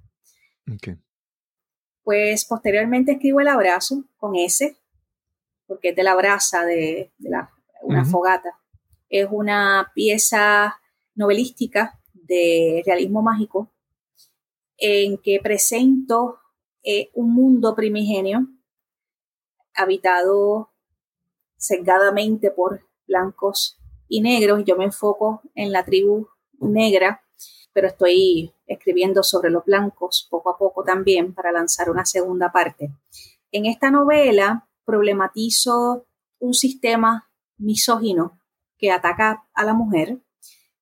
[2.04, 4.78] Pues posteriormente escribo El Abrazo con S,
[5.72, 7.14] porque es de la brasa de,
[7.82, 8.60] una fogata.
[9.08, 10.82] Es una pieza
[11.16, 13.72] novelística de realismo mágico
[14.76, 16.40] en que presento
[16.84, 18.50] eh, un mundo primigenio
[19.74, 20.74] habitado
[21.56, 23.80] sesgadamente por blancos
[24.10, 24.66] y negros.
[24.66, 26.28] Yo me enfoco en la tribu
[26.60, 27.24] negra,
[27.72, 32.92] pero estoy escribiendo sobre los blancos poco a poco también para lanzar una segunda parte.
[33.54, 36.08] En esta novela problematizo
[36.40, 38.40] un sistema misógino
[38.78, 40.20] que ataca a la mujer,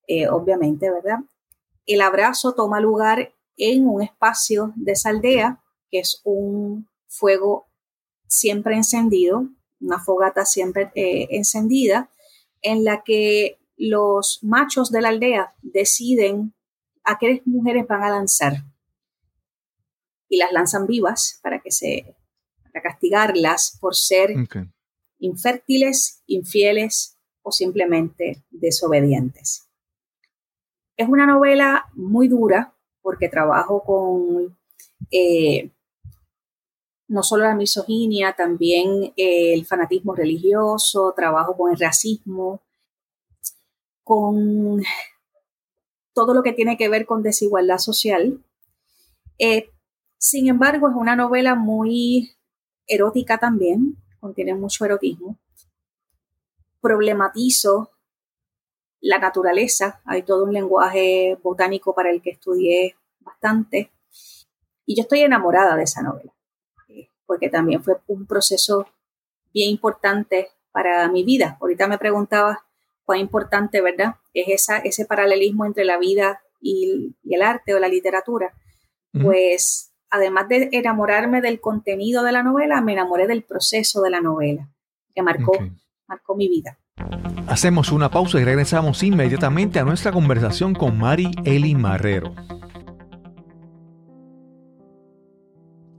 [0.07, 1.19] eh, obviamente, ¿verdad?
[1.85, 7.67] El abrazo toma lugar en un espacio de esa aldea, que es un fuego
[8.27, 9.49] siempre encendido,
[9.81, 12.09] una fogata siempre eh, encendida,
[12.61, 16.53] en la que los machos de la aldea deciden
[17.03, 18.65] a qué mujeres van a lanzar
[20.27, 22.15] y las lanzan vivas para que se
[22.71, 24.31] para castigarlas por ser
[25.19, 29.67] infértiles, infieles o simplemente desobedientes.
[30.97, 34.57] Es una novela muy dura porque trabajo con
[35.11, 35.71] eh,
[37.09, 42.61] no solo la misoginia, también eh, el fanatismo religioso, trabajo con el racismo,
[44.03, 44.83] con
[46.13, 48.43] todo lo que tiene que ver con desigualdad social.
[49.39, 49.71] Eh,
[50.19, 52.35] sin embargo, es una novela muy
[52.89, 55.37] erótica también, contiene mucho erotismo.
[56.81, 57.91] Problematizo
[58.99, 63.93] la naturaleza, hay todo un lenguaje botánico para el que estudié bastante,
[64.85, 66.33] y yo estoy enamorada de esa novela
[67.29, 68.87] porque también fue un proceso
[69.53, 71.59] bien importante para mi vida.
[71.61, 72.65] Ahorita me preguntaba
[73.05, 74.15] cuán importante, ¿verdad?
[74.33, 78.51] Es esa, ese paralelismo entre la vida y, el arte o la literatura.
[79.11, 84.21] Pues además de enamorarme del contenido de la novela, me enamoré del proceso de la
[84.21, 84.69] novela,
[85.13, 85.53] que marcó,
[86.07, 86.77] marcó mi vida.
[87.47, 92.33] Hacemos una pausa y regresamos inmediatamente a nuestra conversación con Mari Eli Marrero.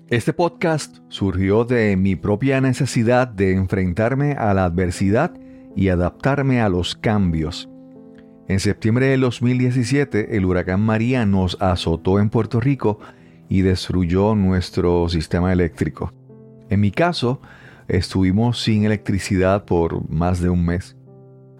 [0.08, 5.32] Este podcast surgió de mi propia necesidad de enfrentarme a la adversidad
[5.76, 7.68] y adaptarme a los cambios.
[8.48, 12.98] En septiembre de 2017, el huracán María nos azotó en Puerto Rico
[13.50, 16.14] y destruyó nuestro sistema eléctrico.
[16.70, 17.42] En mi caso,
[17.88, 20.96] estuvimos sin electricidad por más de un mes.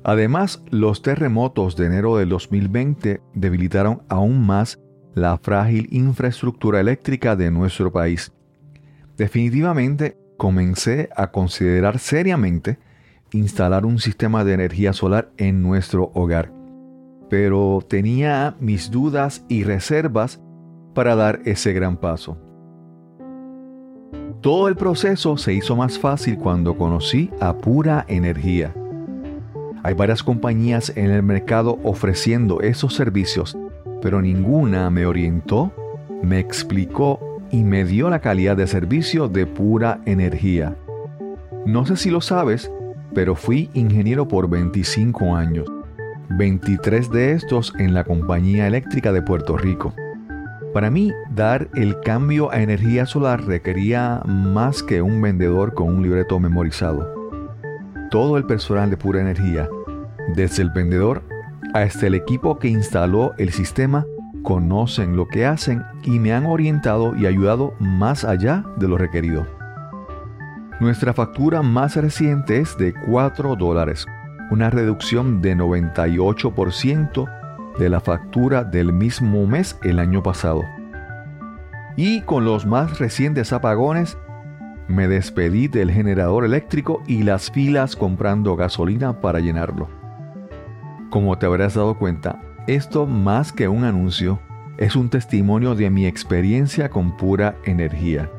[0.04, 4.78] Además, los terremotos de enero del 2020 debilitaron aún más
[5.14, 8.32] la frágil infraestructura eléctrica de nuestro país.
[9.18, 12.78] Definitivamente comencé a considerar seriamente
[13.32, 16.52] instalar un sistema de energía solar en nuestro hogar,
[17.28, 20.40] pero tenía mis dudas y reservas
[21.00, 22.36] para dar ese gran paso.
[24.42, 28.74] Todo el proceso se hizo más fácil cuando conocí a Pura Energía.
[29.82, 33.56] Hay varias compañías en el mercado ofreciendo esos servicios,
[34.02, 35.72] pero ninguna me orientó,
[36.22, 37.18] me explicó
[37.50, 40.76] y me dio la calidad de servicio de pura energía.
[41.64, 42.70] No sé si lo sabes,
[43.14, 45.66] pero fui ingeniero por 25 años,
[46.28, 49.94] 23 de estos en la Compañía Eléctrica de Puerto Rico.
[50.72, 56.02] Para mí, dar el cambio a energía solar requería más que un vendedor con un
[56.02, 57.12] libreto memorizado.
[58.08, 59.68] Todo el personal de pura energía,
[60.36, 61.22] desde el vendedor
[61.74, 64.06] hasta el equipo que instaló el sistema,
[64.44, 69.46] conocen lo que hacen y me han orientado y ayudado más allá de lo requerido.
[70.78, 74.06] Nuestra factura más reciente es de 4 dólares,
[74.52, 77.39] una reducción de 98%
[77.80, 80.62] de la factura del mismo mes el año pasado.
[81.96, 84.18] Y con los más recientes apagones,
[84.86, 89.88] me despedí del generador eléctrico y las filas comprando gasolina para llenarlo.
[91.08, 94.40] Como te habrás dado cuenta, esto más que un anuncio
[94.76, 98.30] es un testimonio de mi experiencia con pura energía.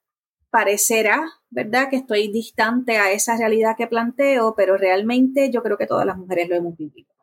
[0.56, 5.86] parecerá, ¿verdad?, que estoy distante a esa realidad que planteo, pero realmente yo creo que
[5.86, 7.14] todas las mujeres lo hemos vivido.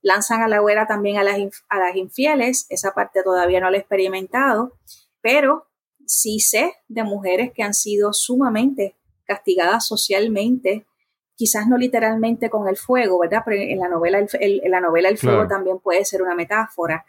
[0.00, 1.36] Lanzan a la hoguera también a las,
[1.68, 4.78] a las infieles, esa parte todavía no la he experimentado,
[5.20, 5.66] pero
[6.06, 10.86] sí sé de mujeres que han sido sumamente castigadas socialmente,
[11.34, 13.42] quizás no literalmente con el fuego, ¿verdad?
[13.44, 17.04] Pero en la novela el, la novela el fuego también puede ser una metáfora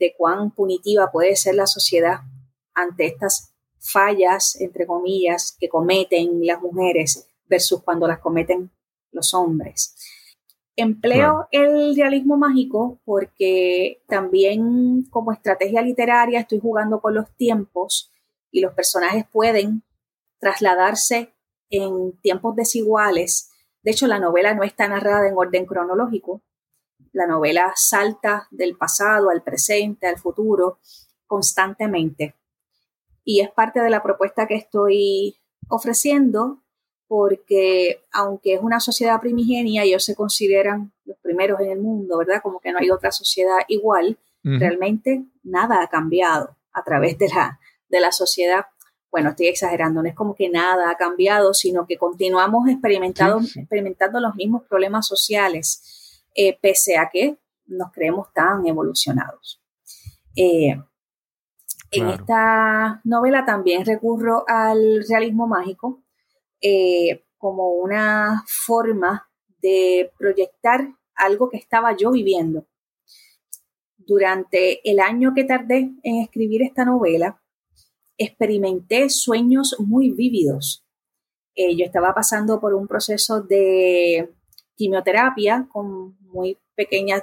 [0.00, 2.22] de cuán punitiva puede ser la sociedad
[2.74, 3.53] ante estas
[3.84, 8.70] fallas, entre comillas, que cometen las mujeres versus cuando las cometen
[9.12, 9.94] los hombres.
[10.76, 18.10] Empleo el realismo mágico porque también como estrategia literaria estoy jugando con los tiempos
[18.50, 19.84] y los personajes pueden
[20.40, 21.32] trasladarse
[21.70, 23.50] en tiempos desiguales.
[23.82, 26.42] De hecho, la novela no está narrada en orden cronológico.
[27.12, 30.80] La novela salta del pasado al presente, al futuro,
[31.26, 32.34] constantemente
[33.24, 35.36] y es parte de la propuesta que estoy
[35.68, 36.60] ofreciendo
[37.06, 42.40] porque aunque es una sociedad primigenia, ellos se consideran los primeros en el mundo, ¿verdad?
[42.42, 47.58] Como que no hay otra sociedad igual, realmente nada ha cambiado a través de la,
[47.88, 48.66] de la sociedad.
[49.10, 54.20] Bueno, estoy exagerando, no es como que nada ha cambiado, sino que continuamos experimentando, experimentando
[54.20, 59.62] los mismos problemas sociales, eh, pese a que nos creemos tan evolucionados.
[60.36, 60.76] Eh,
[61.94, 66.02] en esta novela también recurro al realismo mágico
[66.60, 69.28] eh, como una forma
[69.60, 72.66] de proyectar algo que estaba yo viviendo.
[73.96, 77.42] Durante el año que tardé en escribir esta novela,
[78.18, 80.84] experimenté sueños muy vívidos.
[81.54, 84.34] Eh, yo estaba pasando por un proceso de
[84.74, 87.22] quimioterapia con muy pequeñas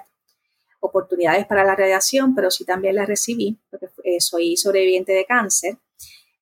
[0.81, 5.77] oportunidades para la radiación, pero sí también las recibí, porque eh, soy sobreviviente de cáncer.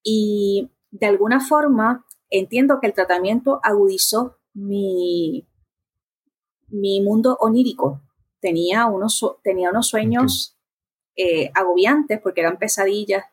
[0.01, 5.47] Y de alguna forma entiendo que el tratamiento agudizó mi,
[6.67, 8.01] mi mundo onírico.
[8.39, 10.57] Tenía unos, tenía unos sueños
[11.15, 13.25] eh, agobiantes porque eran pesadillas,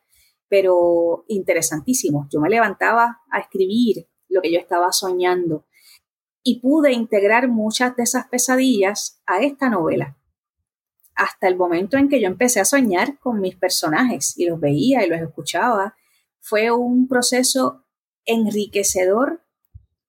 [0.49, 2.27] pero interesantísimos.
[2.33, 5.67] Yo me levantaba a escribir lo que yo estaba soñando
[6.43, 10.17] y pude integrar muchas de esas pesadillas a esta novela
[11.17, 15.05] hasta el momento en que yo empecé a soñar con mis personajes y los veía
[15.05, 15.97] y los escuchaba.
[16.41, 17.85] Fue un proceso
[18.27, 19.43] enriquecedor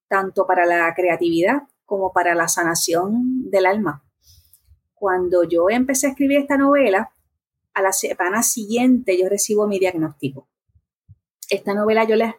[0.10, 4.04] tanto para la creatividad como para la sanación del alma.
[4.94, 7.12] Cuando yo empecé a escribir esta novela,
[7.74, 10.50] a la semana siguiente yo recibo mi diagnóstico.
[11.50, 12.36] Esta novela yo la,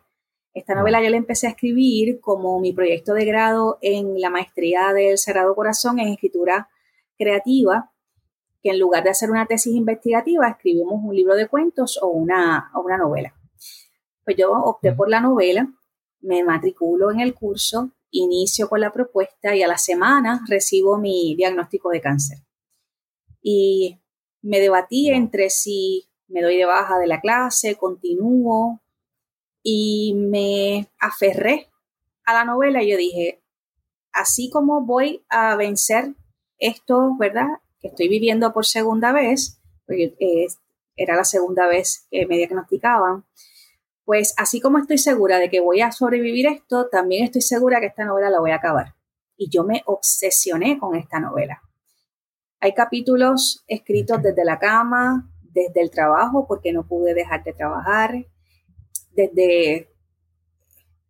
[0.52, 4.92] esta novela yo la empecé a escribir como mi proyecto de grado en la maestría
[4.92, 6.68] del Cerrado Corazón en escritura
[7.16, 7.92] creativa
[8.62, 12.70] que en lugar de hacer una tesis investigativa, escribimos un libro de cuentos o una,
[12.74, 13.34] una novela.
[14.24, 15.72] Pues yo opté por la novela
[16.20, 21.34] me matriculo en el curso, inicio con la propuesta y a la semana recibo mi
[21.36, 22.38] diagnóstico de cáncer.
[23.42, 24.00] Y
[24.42, 28.80] me debatí entre si me doy de baja de la clase, continúo
[29.62, 31.70] y me aferré
[32.24, 33.42] a la novela y yo dije,
[34.12, 36.14] así como voy a vencer
[36.58, 37.60] esto, ¿verdad?
[37.80, 40.14] Que estoy viviendo por segunda vez, porque
[40.96, 43.24] era la segunda vez que me diagnosticaban,
[44.04, 47.86] pues así como estoy segura de que voy a sobrevivir esto, también estoy segura que
[47.86, 48.94] esta novela la voy a acabar.
[49.36, 51.62] Y yo me obsesioné con esta novela.
[52.60, 58.26] Hay capítulos escritos desde la cama, desde el trabajo, porque no pude dejar de trabajar,
[59.12, 59.90] desde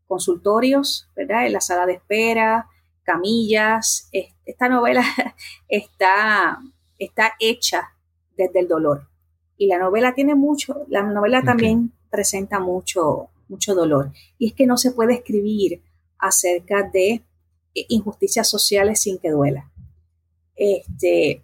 [0.06, 1.46] consultorios, ¿verdad?
[1.46, 2.66] En la sala de espera,
[3.08, 4.10] camillas.
[4.44, 5.02] Esta novela
[5.68, 6.58] está,
[6.98, 7.94] está hecha
[8.36, 9.08] desde el dolor.
[9.56, 14.12] Y la novela tiene mucho, la novela también presenta mucho, mucho dolor.
[14.38, 15.82] Y es que no se puede escribir
[16.18, 17.24] acerca de
[17.74, 19.72] injusticias sociales sin que duela.
[20.54, 21.42] Este,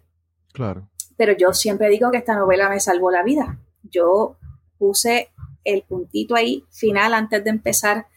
[0.53, 0.87] claro.
[1.17, 3.59] Pero yo siempre digo que esta novela me salvó la vida.
[3.83, 4.37] Yo
[4.77, 5.31] puse
[5.63, 8.07] el puntito ahí final antes de empezar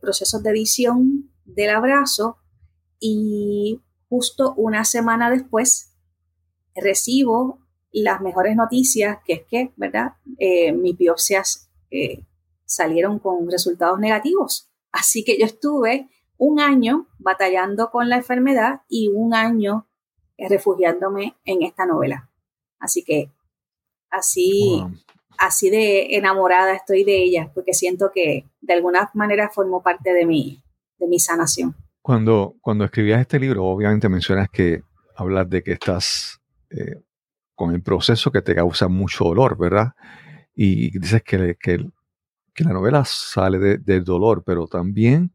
[0.00, 2.38] procesos de edición del abrazo
[3.02, 5.92] y justo una semana después
[6.76, 7.58] recibo
[7.90, 10.12] las mejores noticias, que es que, ¿verdad?
[10.38, 12.24] Eh, mis biopsias eh,
[12.64, 14.70] salieron con resultados negativos.
[14.92, 19.88] Así que yo estuve un año batallando con la enfermedad y un año
[20.38, 22.30] refugiándome en esta novela.
[22.78, 23.32] Así que
[24.10, 24.82] así,
[25.38, 30.24] así de enamorada estoy de ella, porque siento que de alguna manera formó parte de
[30.24, 30.62] mi,
[30.98, 31.74] de mi sanación.
[32.02, 34.82] Cuando, cuando escribías este libro, obviamente mencionas que
[35.16, 36.40] hablas de que estás
[36.70, 37.00] eh,
[37.54, 39.92] con el proceso que te causa mucho dolor, ¿verdad?
[40.54, 41.78] Y dices que, que,
[42.64, 45.32] la novela sale del dolor, pero también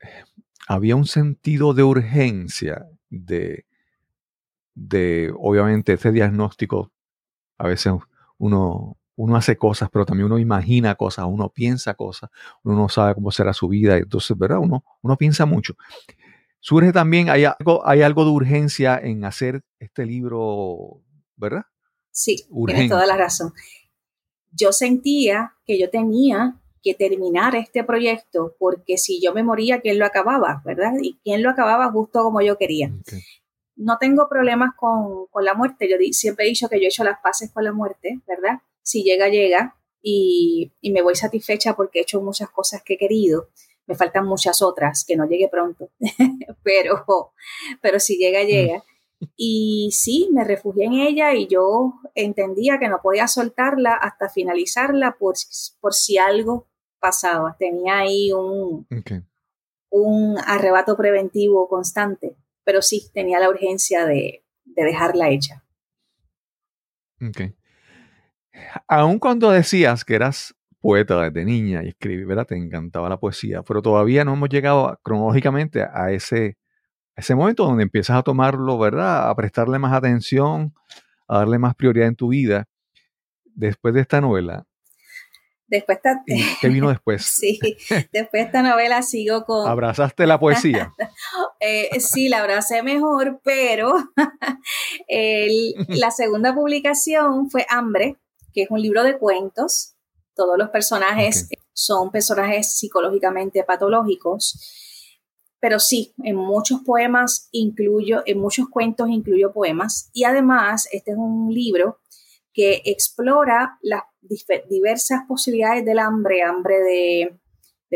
[0.00, 0.24] eh,
[0.68, 3.66] había un sentido de urgencia de,
[4.74, 6.92] de, obviamente, ese diagnóstico.
[7.58, 7.92] A veces
[8.38, 12.30] uno, uno hace cosas, pero también uno imagina cosas, uno piensa cosas,
[12.62, 14.58] uno no sabe cómo será su vida, entonces, ¿verdad?
[14.58, 15.74] Uno, uno piensa mucho.
[16.60, 21.02] Surge también, hay algo, hay algo de urgencia en hacer este libro,
[21.36, 21.64] ¿verdad?
[22.10, 23.52] Sí, tienes toda la razón.
[24.52, 29.98] Yo sentía que yo tenía que terminar este proyecto porque si yo me moría, ¿quién
[29.98, 30.62] lo acababa?
[30.64, 30.92] ¿Verdad?
[31.02, 32.90] Y quién lo acababa justo como yo quería
[33.76, 35.88] no tengo problemas con, la muerte.
[35.88, 38.60] Yo siempre he dicho que yo he hecho las paces con la muerte, ¿verdad?
[38.86, 39.76] Si llega, llega.
[40.00, 43.50] Y, me voy satisfecha porque he hecho muchas cosas que he querido.
[43.86, 45.90] Me faltan muchas otras que no llegue pronto,
[46.62, 47.04] pero,
[47.82, 48.46] pero si llega, mm.
[48.46, 48.84] llega.
[49.36, 55.16] Y sí, me refugié en ella y yo entendía que no podía soltarla hasta finalizarla
[55.18, 55.34] por,
[55.80, 56.68] por si algo
[57.00, 57.56] pasaba.
[57.58, 58.86] Tenía ahí un,
[59.90, 65.64] un arrebato preventivo constante pero sí tenía la urgencia de, dejarla hecha.
[67.22, 67.54] Ok.
[68.88, 72.46] Aun cuando decías que eras poeta desde niña y escribí, ¿verdad?
[72.46, 76.56] Te encantaba la poesía, pero todavía no hemos llegado cronológicamente a ese,
[77.16, 79.28] ese momento donde empiezas a tomarlo, ¿verdad?
[79.28, 80.74] A prestarle más atención,
[81.28, 82.68] a darle más prioridad en tu vida.
[83.44, 84.66] Después de esta novela,
[85.68, 86.22] Después esta,
[86.60, 87.24] ¿Qué vino después?
[87.24, 87.58] sí,
[88.12, 89.68] después esta novela sigo con...
[89.68, 90.92] ¿Abrazaste la poesía?
[91.60, 93.92] eh, sí, la abracé mejor, pero
[95.88, 98.16] la segunda publicación fue Hambre,
[98.56, 99.96] que es un libro de cuentos.
[100.34, 104.58] Todos los personajes son personajes psicológicamente patológicos,
[105.60, 111.18] pero sí, en muchos poemas incluyo, en muchos cuentos incluyo poemas y además este es
[111.18, 112.00] un libro
[112.54, 114.04] que explora las
[114.70, 117.38] diversas posibilidades del hambre, hambre de,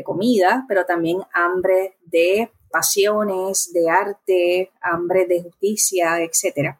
[0.05, 6.77] comida, pero también hambre de pasiones, de arte, hambre de justicia, etc.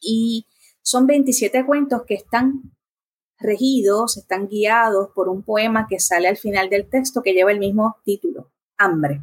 [0.00, 0.46] Y
[0.82, 2.74] son 27 cuentos que están
[3.38, 7.58] regidos, están guiados por un poema que sale al final del texto que lleva el
[7.58, 9.22] mismo título, Hambre.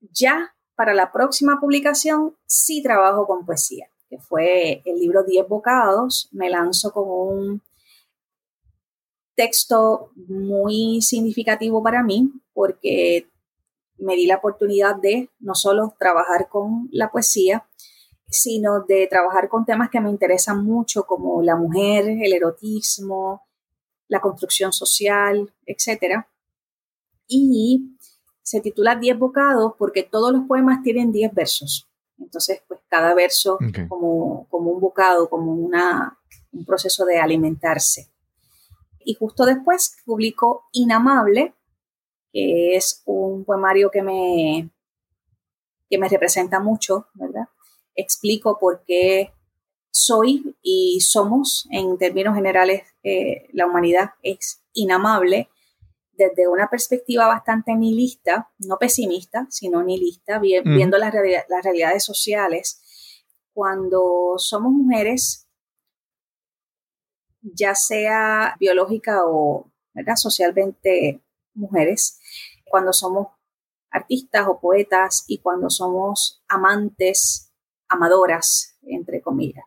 [0.00, 6.28] Ya para la próxima publicación sí trabajo con poesía que fue el libro Diez Bocados,
[6.32, 7.62] me lanzo con un
[9.34, 13.26] texto muy significativo para mí porque
[13.96, 17.66] me di la oportunidad de no solo trabajar con la poesía,
[18.32, 23.42] sino de trabajar con temas que me interesan mucho como la mujer, el erotismo,
[24.08, 26.24] la construcción social, etc.
[27.28, 27.98] Y
[28.42, 31.88] se titula Diez bocados porque todos los poemas tienen diez versos.
[32.18, 33.58] Entonces, pues cada verso
[33.88, 36.18] como, como, un bocado, como una,
[36.52, 38.10] un proceso de alimentarse.
[39.04, 41.54] Y justo después publicó Inamable,
[42.32, 44.70] que es un poemario que me,
[45.90, 47.48] que me representa mucho, ¿verdad?
[47.94, 49.32] Explico por qué
[49.90, 55.50] soy y somos, en términos generales, eh, la humanidad es inamable
[56.12, 61.12] desde una perspectiva bastante nihilista, no pesimista, sino nihilista, viendo las,
[61.48, 62.80] las realidades sociales.
[63.52, 65.48] Cuando somos mujeres,
[67.40, 70.16] ya sea biológica o ¿verdad?
[70.16, 71.22] socialmente
[71.54, 72.18] mujeres,
[72.64, 73.28] cuando somos
[73.90, 77.51] artistas o poetas y cuando somos amantes,
[77.92, 79.64] amadoras, entre comillas,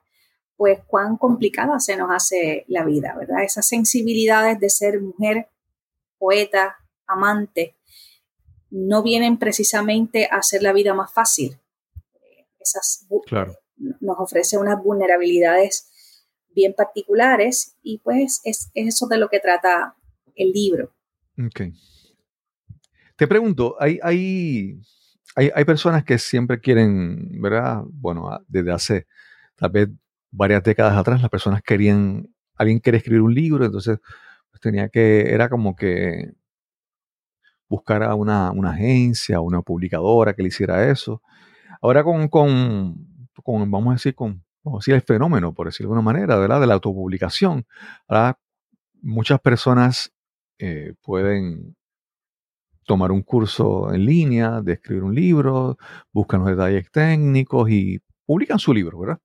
[0.58, 3.44] pues cuán complicada se nos hace la vida, ¿verdad?
[3.44, 5.50] Esas sensibilidades de ser mujer,
[6.18, 7.76] poeta, amante,
[8.70, 11.60] no vienen precisamente a hacer la vida más fácil.
[12.60, 13.08] Esas
[13.78, 15.92] nos ofrece unas vulnerabilidades
[16.56, 19.96] bien particulares y pues es, eso de lo que trata
[20.36, 20.94] el libro.
[21.38, 21.62] Ok.
[23.18, 24.82] Te pregunto, hay, hay,
[25.36, 27.84] hay, personas que siempre quieren, ¿verdad?
[27.88, 29.08] Bueno, desde hace
[29.56, 29.90] tal vez
[30.32, 34.00] varias décadas atrás, las personas querían, alguien quería escribir un libro, entonces
[34.50, 36.34] pues, tenía que, era como que
[37.68, 41.22] buscar a una, una agencia, una publicadora que le hiciera eso.
[41.82, 45.98] Ahora con, con, con vamos a decir, con vamos a el fenómeno, por decirlo de
[45.98, 46.60] alguna manera, ¿verdad?
[46.62, 47.66] de la autopublicación.
[49.02, 50.12] Muchas personas
[50.58, 51.76] eh, pueden
[52.86, 55.78] tomar un curso en línea, de escribir un libro,
[56.14, 59.20] buscan los detalles técnicos y publican su libro, ¿verdad?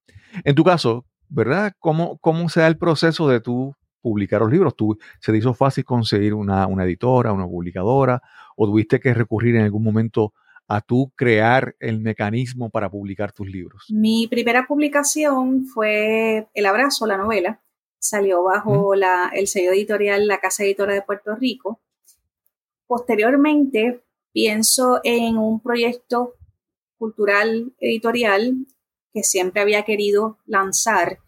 [0.45, 1.73] En tu caso, ¿verdad?
[1.79, 4.75] ¿Cómo, cómo se da el proceso de tú publicar los libros?
[4.77, 8.23] ¿Tú, ¿Se te hizo fácil conseguir una, una editora, una publicadora?
[8.57, 10.33] ¿O tuviste que recurrir en algún momento
[10.67, 13.87] a tú crear el mecanismo para publicar tus libros?
[13.91, 17.61] Mi primera publicación fue El Abrazo, la novela.
[17.99, 21.81] Salió bajo la, el sello editorial La Casa Editora de Puerto Rico.
[22.91, 26.35] Posteriormente, pienso en un proyecto
[26.99, 28.67] cultural editorial
[29.13, 31.21] que siempre había querido lanzar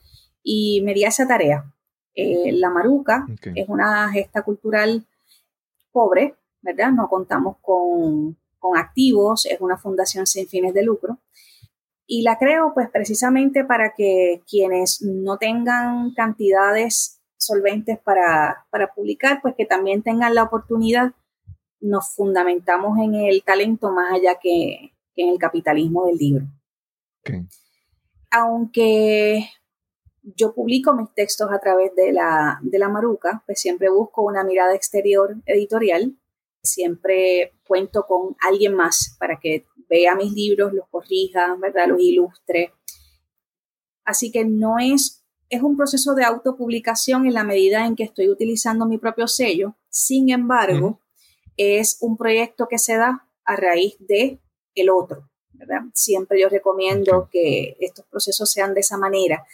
[0.42, 1.72] y me di a esa tarea.
[2.16, 5.06] Eh, la Maruca es una gesta cultural
[5.92, 6.90] pobre, ¿verdad?
[6.90, 11.20] No contamos con, con activos, es una fundación sin fines de lucro
[12.08, 19.54] y la creo pues precisamente para que quienes no tengan cantidades solventes para, publicar, pues
[19.56, 21.12] que también tengan la oportunidad,
[21.82, 26.46] nos fundamentamos en el talento más allá que, en el capitalismo del libro.
[28.30, 29.46] Aunque
[30.22, 34.44] yo publico mis textos a través de la, de la Maruca, pues siempre busco una
[34.44, 36.16] mirada exterior editorial,
[36.62, 41.88] siempre cuento con alguien más para que vea mis libros, los corrija, ¿verdad?
[41.88, 42.72] Los ilustre.
[44.04, 48.30] Así que no es, es un proceso de autopublicación en la medida en que estoy
[48.30, 49.76] utilizando mi propio sello.
[49.88, 51.00] Sin embargo,
[51.56, 54.40] es un proyecto que se da a raíz de
[54.74, 55.82] el otro, ¿verdad?
[55.94, 59.44] Siempre yo recomiendo que estos procesos sean de esa manera,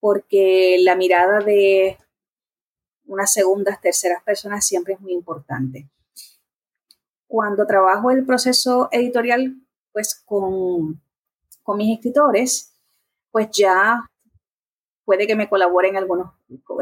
[0.00, 1.98] porque la mirada de
[3.06, 5.88] unas segundas, terceras personas siempre es muy importante.
[7.26, 9.56] Cuando trabajo el proceso editorial
[9.92, 11.00] pues con,
[11.76, 12.74] mis escritores,
[13.30, 14.06] pues ya
[15.06, 16.32] puede que me colaboren algunos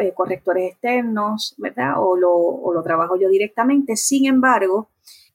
[0.01, 1.95] eh, correctores externos, ¿verdad?
[1.99, 3.97] O lo, trabajo yo directamente.
[3.97, 4.91] Sin embargo,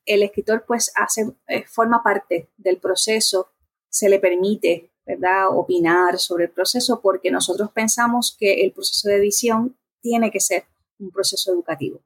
[0.05, 3.51] el escritor pues hace, eh, forma parte del proceso,
[3.89, 5.55] se le permite, ¿verdad?
[5.55, 10.65] Opinar sobre el proceso porque nosotros pensamos que el proceso de edición tiene que ser
[10.97, 12.01] un proceso educativo.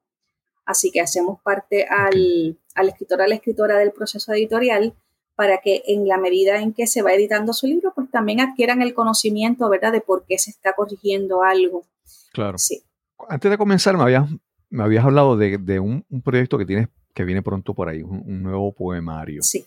[0.65, 4.95] Así que hacemos parte al, al escritor, a la escritora del proceso editorial
[5.35, 8.81] para que en la medida en que se va editando su libro, pues también adquieran
[8.81, 11.85] el conocimiento, ¿verdad?, de por qué se está corrigiendo algo.
[12.31, 12.57] Claro.
[12.57, 12.83] Sí.
[13.27, 14.29] Antes de comenzar, me habías,
[14.69, 18.73] me habías hablado de, un, proyecto que tienes que viene pronto por ahí, un, nuevo
[18.73, 19.41] poemario.
[19.43, 19.63] Sí.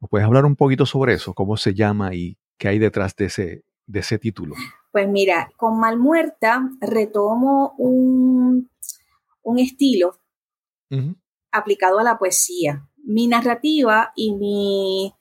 [0.00, 1.32] ¿Nos puedes hablar un poquito sobre eso?
[1.34, 4.54] ¿Cómo se llama y qué hay detrás de ese, de ese título?
[4.90, 8.70] Pues mira, con Malmuerta retomo un,
[9.42, 10.18] un estilo
[11.50, 15.14] aplicado a la poesía mi narrativa y mi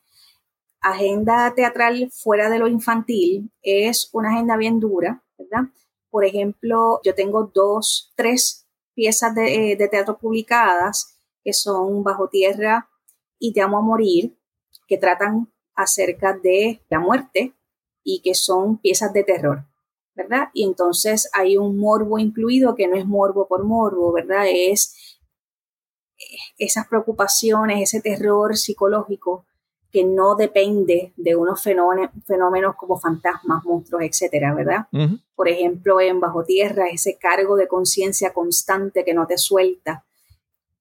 [0.82, 5.69] agenda teatral fuera de lo infantil es una agenda bien dura, ¿verdad?
[6.09, 12.89] Por ejemplo, yo tengo dos, tres piezas de, eh, teatro publicadas que son Bajo Tierra
[13.39, 14.38] y Te Amo a Morir,
[14.88, 17.55] que tratan acerca de la muerte
[18.03, 19.65] y que son piezas de terror,
[20.15, 20.49] ¿verdad?
[20.53, 24.45] Y entonces hay un morbo incluido que no es morbo por morbo, ¿verdad?
[24.49, 25.11] Es
[26.57, 29.45] esas preocupaciones, ese terror psicológico
[29.91, 34.88] que no depende de unos fenómenos, como fantasmas, monstruos, etcétera, ¿verdad?
[35.36, 40.05] Por ejemplo, en Bajo Tierra, ese cargo de conciencia constante que no te suelta.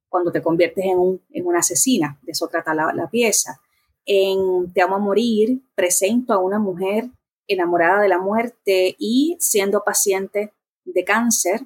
[0.09, 3.61] cuando te conviertes en, una asesina, de eso trata la, pieza.
[4.05, 7.11] En Te amo a morir, presento a una mujer
[7.47, 10.53] enamorada de la muerte y siendo paciente
[10.84, 11.62] de cáncer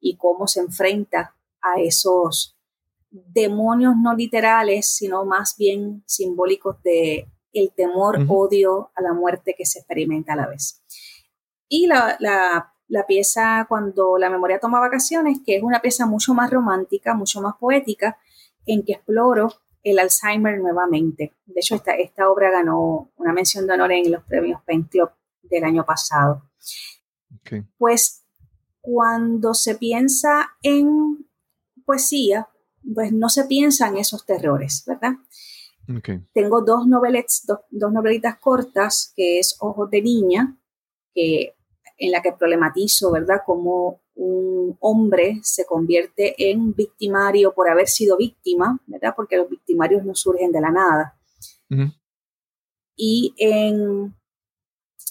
[0.00, 2.53] y cómo se enfrenta a esos
[3.28, 9.64] demonios no literales, sino más bien simbólicos de el temor, odio a la muerte que
[9.64, 10.82] se experimenta a la vez.
[11.68, 16.50] Y la, la pieza Cuando la memoria toma vacaciones, que es una pieza mucho más
[16.50, 18.18] romántica, mucho más poética,
[18.66, 19.52] en que exploro
[19.82, 21.34] el Alzheimer nuevamente.
[21.44, 25.10] De hecho, esta, esta obra ganó una mención de honor en los premios Pen Club
[25.42, 26.50] del año pasado.
[27.76, 28.24] Pues
[28.80, 31.28] cuando se piensa en
[31.84, 32.48] poesía,
[32.94, 35.12] pues no se piensa en esos terrores, ¿verdad?
[36.32, 40.58] Tengo dos, novelas, dos, dos novelitas cortas, que es Ojos de Niña,
[41.14, 41.54] que
[41.98, 48.16] en la que problematizo, ¿verdad?, cómo un hombre se convierte en victimario por haber sido
[48.16, 51.18] víctima, ¿verdad?, porque los victimarios no surgen de la nada.
[52.96, 54.14] Y en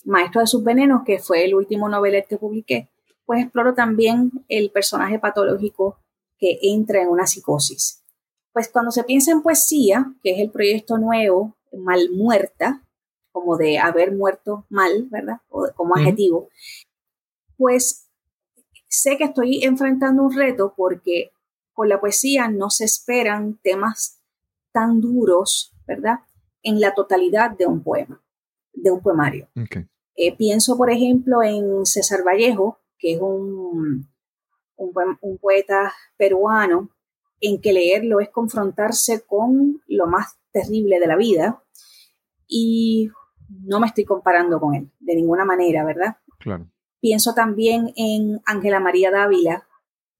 [0.05, 2.89] Maestro de sus Venenos, que fue el último novela que publiqué,
[3.25, 6.02] pues exploro también el personaje patológico
[6.37, 8.03] que entra en una psicosis.
[8.51, 12.83] Pues cuando se piensa en poesía, que es el proyecto nuevo, Mal Muerta,
[13.31, 15.41] como de haber muerto mal, ¿verdad?
[15.49, 16.49] O como adjetivo,
[17.57, 18.07] pues
[18.87, 21.31] sé que estoy enfrentando un reto porque
[21.73, 24.19] con la poesía no se esperan temas
[24.71, 26.19] tan duros, ¿verdad?
[26.61, 28.23] En la totalidad de un poema,
[28.71, 29.49] de un poemario.
[30.15, 34.12] Eh, pienso, por ejemplo, en César Vallejo, que es un,
[34.83, 36.89] un, poeta peruano,
[37.39, 41.63] en que leerlo es confrontarse con lo más terrible de la vida.
[42.47, 43.09] Y
[43.49, 46.17] no me estoy comparando con él, de ninguna manera, ¿verdad?
[46.39, 46.69] Claro.
[46.99, 49.67] Pienso también en Ángela María Dávila,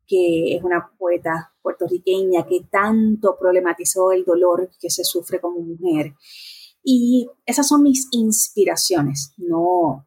[0.06, 6.14] que es una poeta puertorriqueña que tanto problematizó el dolor que se sufre como mujer.
[6.84, 9.34] Y esas son mis inspiraciones.
[9.38, 10.06] No,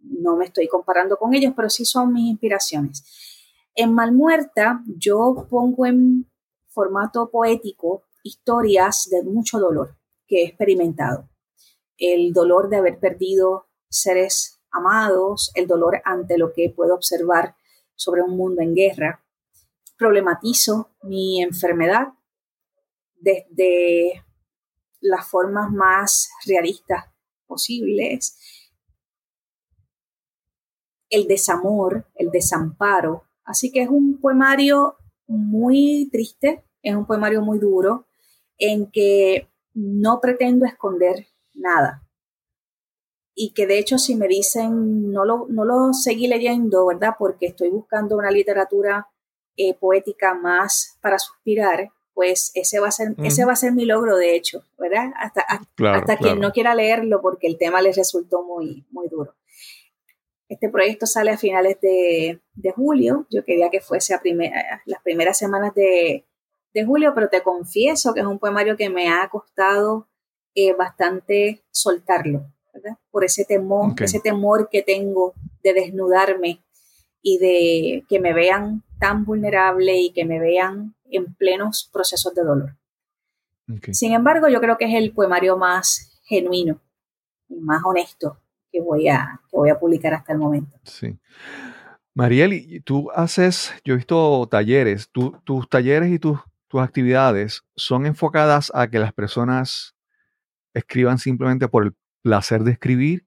[0.00, 3.31] no me estoy comparando con ellos, pero sí son mis inspiraciones.
[3.74, 6.30] En Malmuerta yo pongo en
[6.68, 9.96] formato poético historias de mucho dolor
[10.26, 11.28] que he experimentado
[12.02, 17.54] el dolor de haber perdido seres amados, el dolor ante lo que puedo observar
[17.94, 19.24] sobre un mundo en guerra.
[19.96, 22.08] Problematizo mi enfermedad
[23.14, 24.24] desde
[25.00, 27.04] las formas más realistas
[27.46, 28.36] posibles.
[31.08, 33.28] El desamor, el desamparo.
[33.44, 38.06] Así que es un poemario muy triste, es un poemario muy duro,
[38.58, 42.02] en que no pretendo esconder nada.
[43.34, 47.14] Y que de hecho si me dicen, no lo, no lo seguí leyendo, ¿verdad?
[47.18, 49.08] Porque estoy buscando una literatura
[49.56, 53.86] eh, poética más para suspirar, pues ese va a ser, ese va a ser mi
[53.86, 55.12] logro, de hecho, ¿verdad?
[55.16, 55.44] Hasta,
[55.92, 59.34] hasta quien no quiera leerlo porque el tema les resultó muy, muy duro.
[60.52, 62.38] Este proyecto sale a finales de,
[62.76, 63.26] julio.
[63.30, 64.20] Yo quería que fuese a
[64.84, 66.26] las primeras semanas de,
[66.74, 70.08] de, julio, pero te confieso que es un poemario que me ha costado
[70.54, 72.98] eh, bastante soltarlo, ¿verdad?
[73.10, 75.32] Por ese temor, ese temor que tengo
[75.62, 76.62] de desnudarme
[77.22, 82.42] y de que me vean tan vulnerable y que me vean en plenos procesos de
[82.42, 82.76] dolor.
[83.92, 86.78] Sin embargo, yo creo que es el poemario más genuino
[87.48, 88.41] y más honesto
[88.72, 90.76] que voy a, que voy a publicar hasta el momento.
[90.84, 91.18] Sí.
[92.14, 98.72] Mariel, tú haces, yo he visto talleres, tus talleres y tus, tus actividades son enfocadas
[98.74, 99.94] a que las personas
[100.74, 103.26] escriban simplemente por el placer de escribir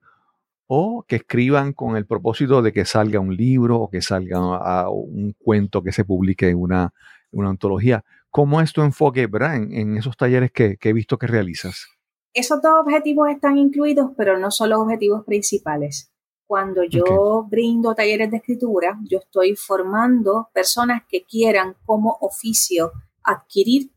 [0.67, 5.35] o que escriban con el propósito de que salga un libro o que salga un
[5.37, 6.91] cuento que se publique en una,
[7.31, 8.03] una antología.
[8.31, 9.55] ¿Cómo es tu enfoque ¿verdad?
[9.55, 11.87] En, esos talleres que, he visto que realizas?
[12.35, 16.11] Esos dos objetivos están incluidos, pero no son los objetivos principales.
[16.45, 22.91] Cuando yo brindo talleres de escritura, yo estoy formando personas que quieran como oficio
[23.23, 23.89] adquirir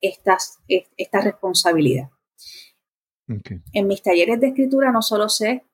[0.00, 0.58] estas,
[0.96, 2.08] esta responsabilidad.
[3.72, 5.66] En mis talleres de escritura no solo se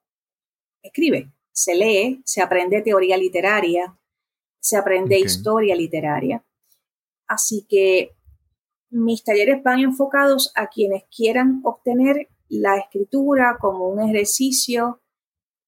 [0.82, 3.96] escribe, se lee, se aprende teoría literaria,
[4.60, 6.44] se aprende historia literaria.
[7.28, 8.16] Así que
[8.90, 15.00] mis talleres van enfocados a quienes quieran obtener la escritura como un ejercicio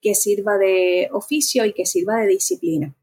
[0.00, 2.96] que sirva de oficio y que sirva de disciplina.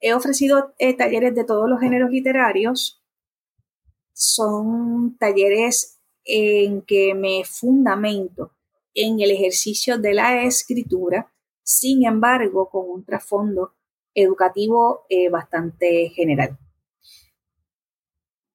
[0.00, 3.02] He ofrecido eh, talleres de todos los géneros literarios.
[4.12, 8.52] Son talleres en que me fundamento
[8.94, 13.74] en el ejercicio de la escritura, sin embargo, con un trasfondo
[14.14, 16.58] educativo eh, bastante general.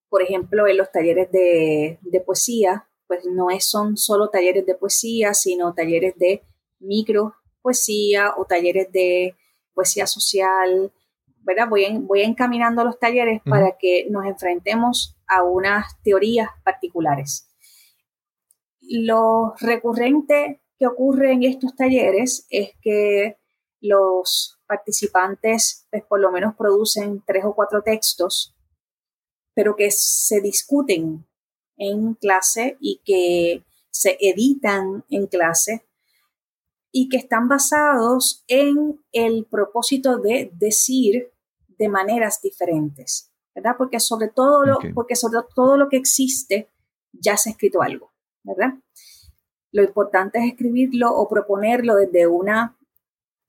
[0.10, 5.34] Por ejemplo, en los talleres de, poesía, pues no es, son solo talleres de poesía,
[5.34, 6.44] sino talleres de
[6.80, 9.36] micro poesía o talleres de
[9.74, 10.92] poesía social,
[11.42, 11.68] ¿verdad?
[11.70, 17.50] Voy, voy encaminando los talleres para que nos enfrentemos a unas teorías particulares.
[18.82, 23.38] Lo recurrente que ocurre en estos talleres es que
[23.82, 28.56] los participantes pues, por lo menos producen tres o cuatro textos,
[29.60, 31.28] pero que se discuten
[31.76, 35.86] en clase y que se editan en clase
[36.94, 41.34] y que están basados en el propósito de decir
[41.78, 43.76] de maneras diferentes, ¿verdad?
[43.78, 46.70] Porque sobre todo lo, porque sobre todo lo que existe
[47.12, 48.76] ya se ha escrito algo, ¿verdad?
[49.74, 52.78] Lo importante es escribirlo o proponerlo desde una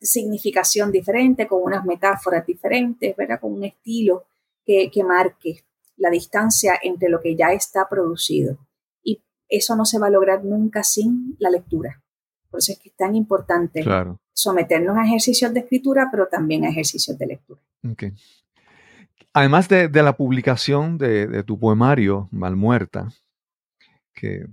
[0.00, 3.38] significación diferente, con unas metáforas diferentes, ¿verdad?
[3.38, 4.24] Con un estilo
[4.66, 5.69] que, que marque
[6.00, 8.58] la distancia entre lo que ya está producido.
[9.04, 12.02] Y eso no se va a lograr nunca sin la lectura.
[12.50, 13.84] Por eso es que es tan importante
[14.32, 17.60] someternos a ejercicios de escritura, pero también a ejercicios de lectura.
[19.32, 23.12] Además de, la publicación de, tu poemario, Malmuerta,
[24.14, 24.46] que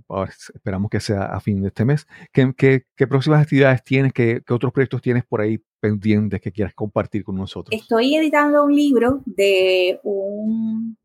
[0.54, 5.00] esperamos que sea a fin de este mes, ¿qué, próximas actividades tienes, qué, otros proyectos
[5.00, 7.74] tienes por ahí pendientes que quieras compartir con nosotros?
[7.80, 10.96] Estoy editando un libro de un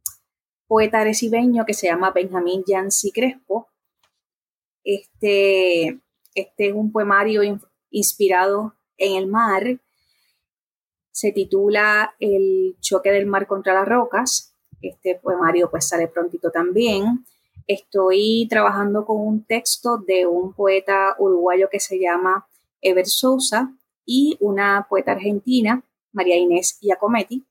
[0.73, 3.67] poeta arecibeño que se llama Benjamín Yancy Crespo.
[4.83, 5.99] Este,
[6.33, 7.43] este es un poemario
[7.91, 9.79] inspirado en el mar.
[11.11, 14.55] Se titula El choque del mar contra las rocas.
[14.81, 17.23] Este poemario pues sale prontito también.
[17.67, 22.47] Estoy trabajando con un texto de un poeta uruguayo que se llama
[22.81, 23.71] Ever Sousa
[24.07, 27.45] y una poeta argentina, María Inés Giacometti.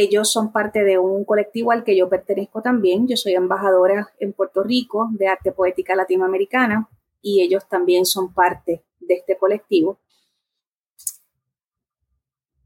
[0.00, 3.08] Ellos son parte de un colectivo al que yo pertenezco también.
[3.08, 6.88] Yo soy embajadora en Puerto Rico de arte poética latinoamericana
[7.20, 9.98] y ellos también son parte de este colectivo.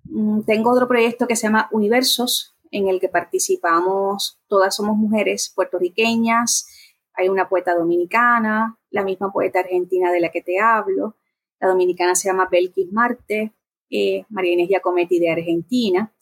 [0.04, 5.50] Mm, tengo otro proyecto que se llama Universos, en el que participamos, todas somos mujeres
[5.54, 6.66] puertorriqueñas,
[7.14, 11.16] hay una poeta dominicana, la misma poeta argentina de la que te hablo,
[11.60, 13.54] la dominicana se llama Belkis Marte,
[13.88, 16.12] eh, María Inés Giacometti de Argentina,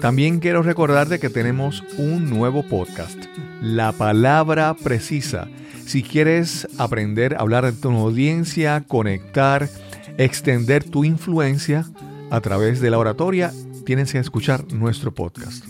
[0.01, 3.17] También quiero recordarte que tenemos un nuevo podcast,
[3.61, 5.47] La Palabra Precisa.
[5.86, 9.69] Si quieres aprender a hablar de tu audiencia, conectar,
[10.17, 11.86] extender tu influencia
[12.30, 13.53] a través de la oratoria,
[13.86, 15.63] tienes que escuchar nuestro podcast.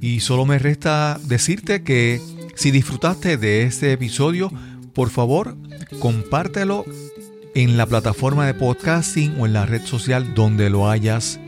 [0.00, 2.20] Y solo me resta decirte que
[2.54, 4.52] si disfrutaste de este episodio,
[4.92, 5.56] por favor,
[5.98, 6.84] compártelo
[7.54, 11.38] en la plataforma de podcasting o en la red social donde lo hayas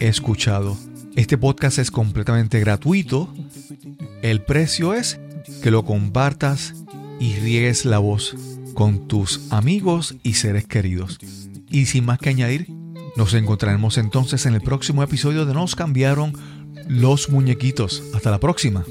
[0.00, 0.76] escuchado.
[1.16, 3.32] Este podcast es completamente gratuito.
[4.22, 5.20] El precio es
[5.62, 6.74] que lo compartas
[7.20, 8.34] y riegues la voz
[8.74, 11.18] con tus amigos y seres queridos.
[11.70, 12.66] Y sin más que añadir,
[13.16, 16.32] nos encontraremos entonces en el próximo episodio de Nos cambiaron
[16.88, 18.02] los muñequitos.
[18.12, 18.84] Hasta la próxima.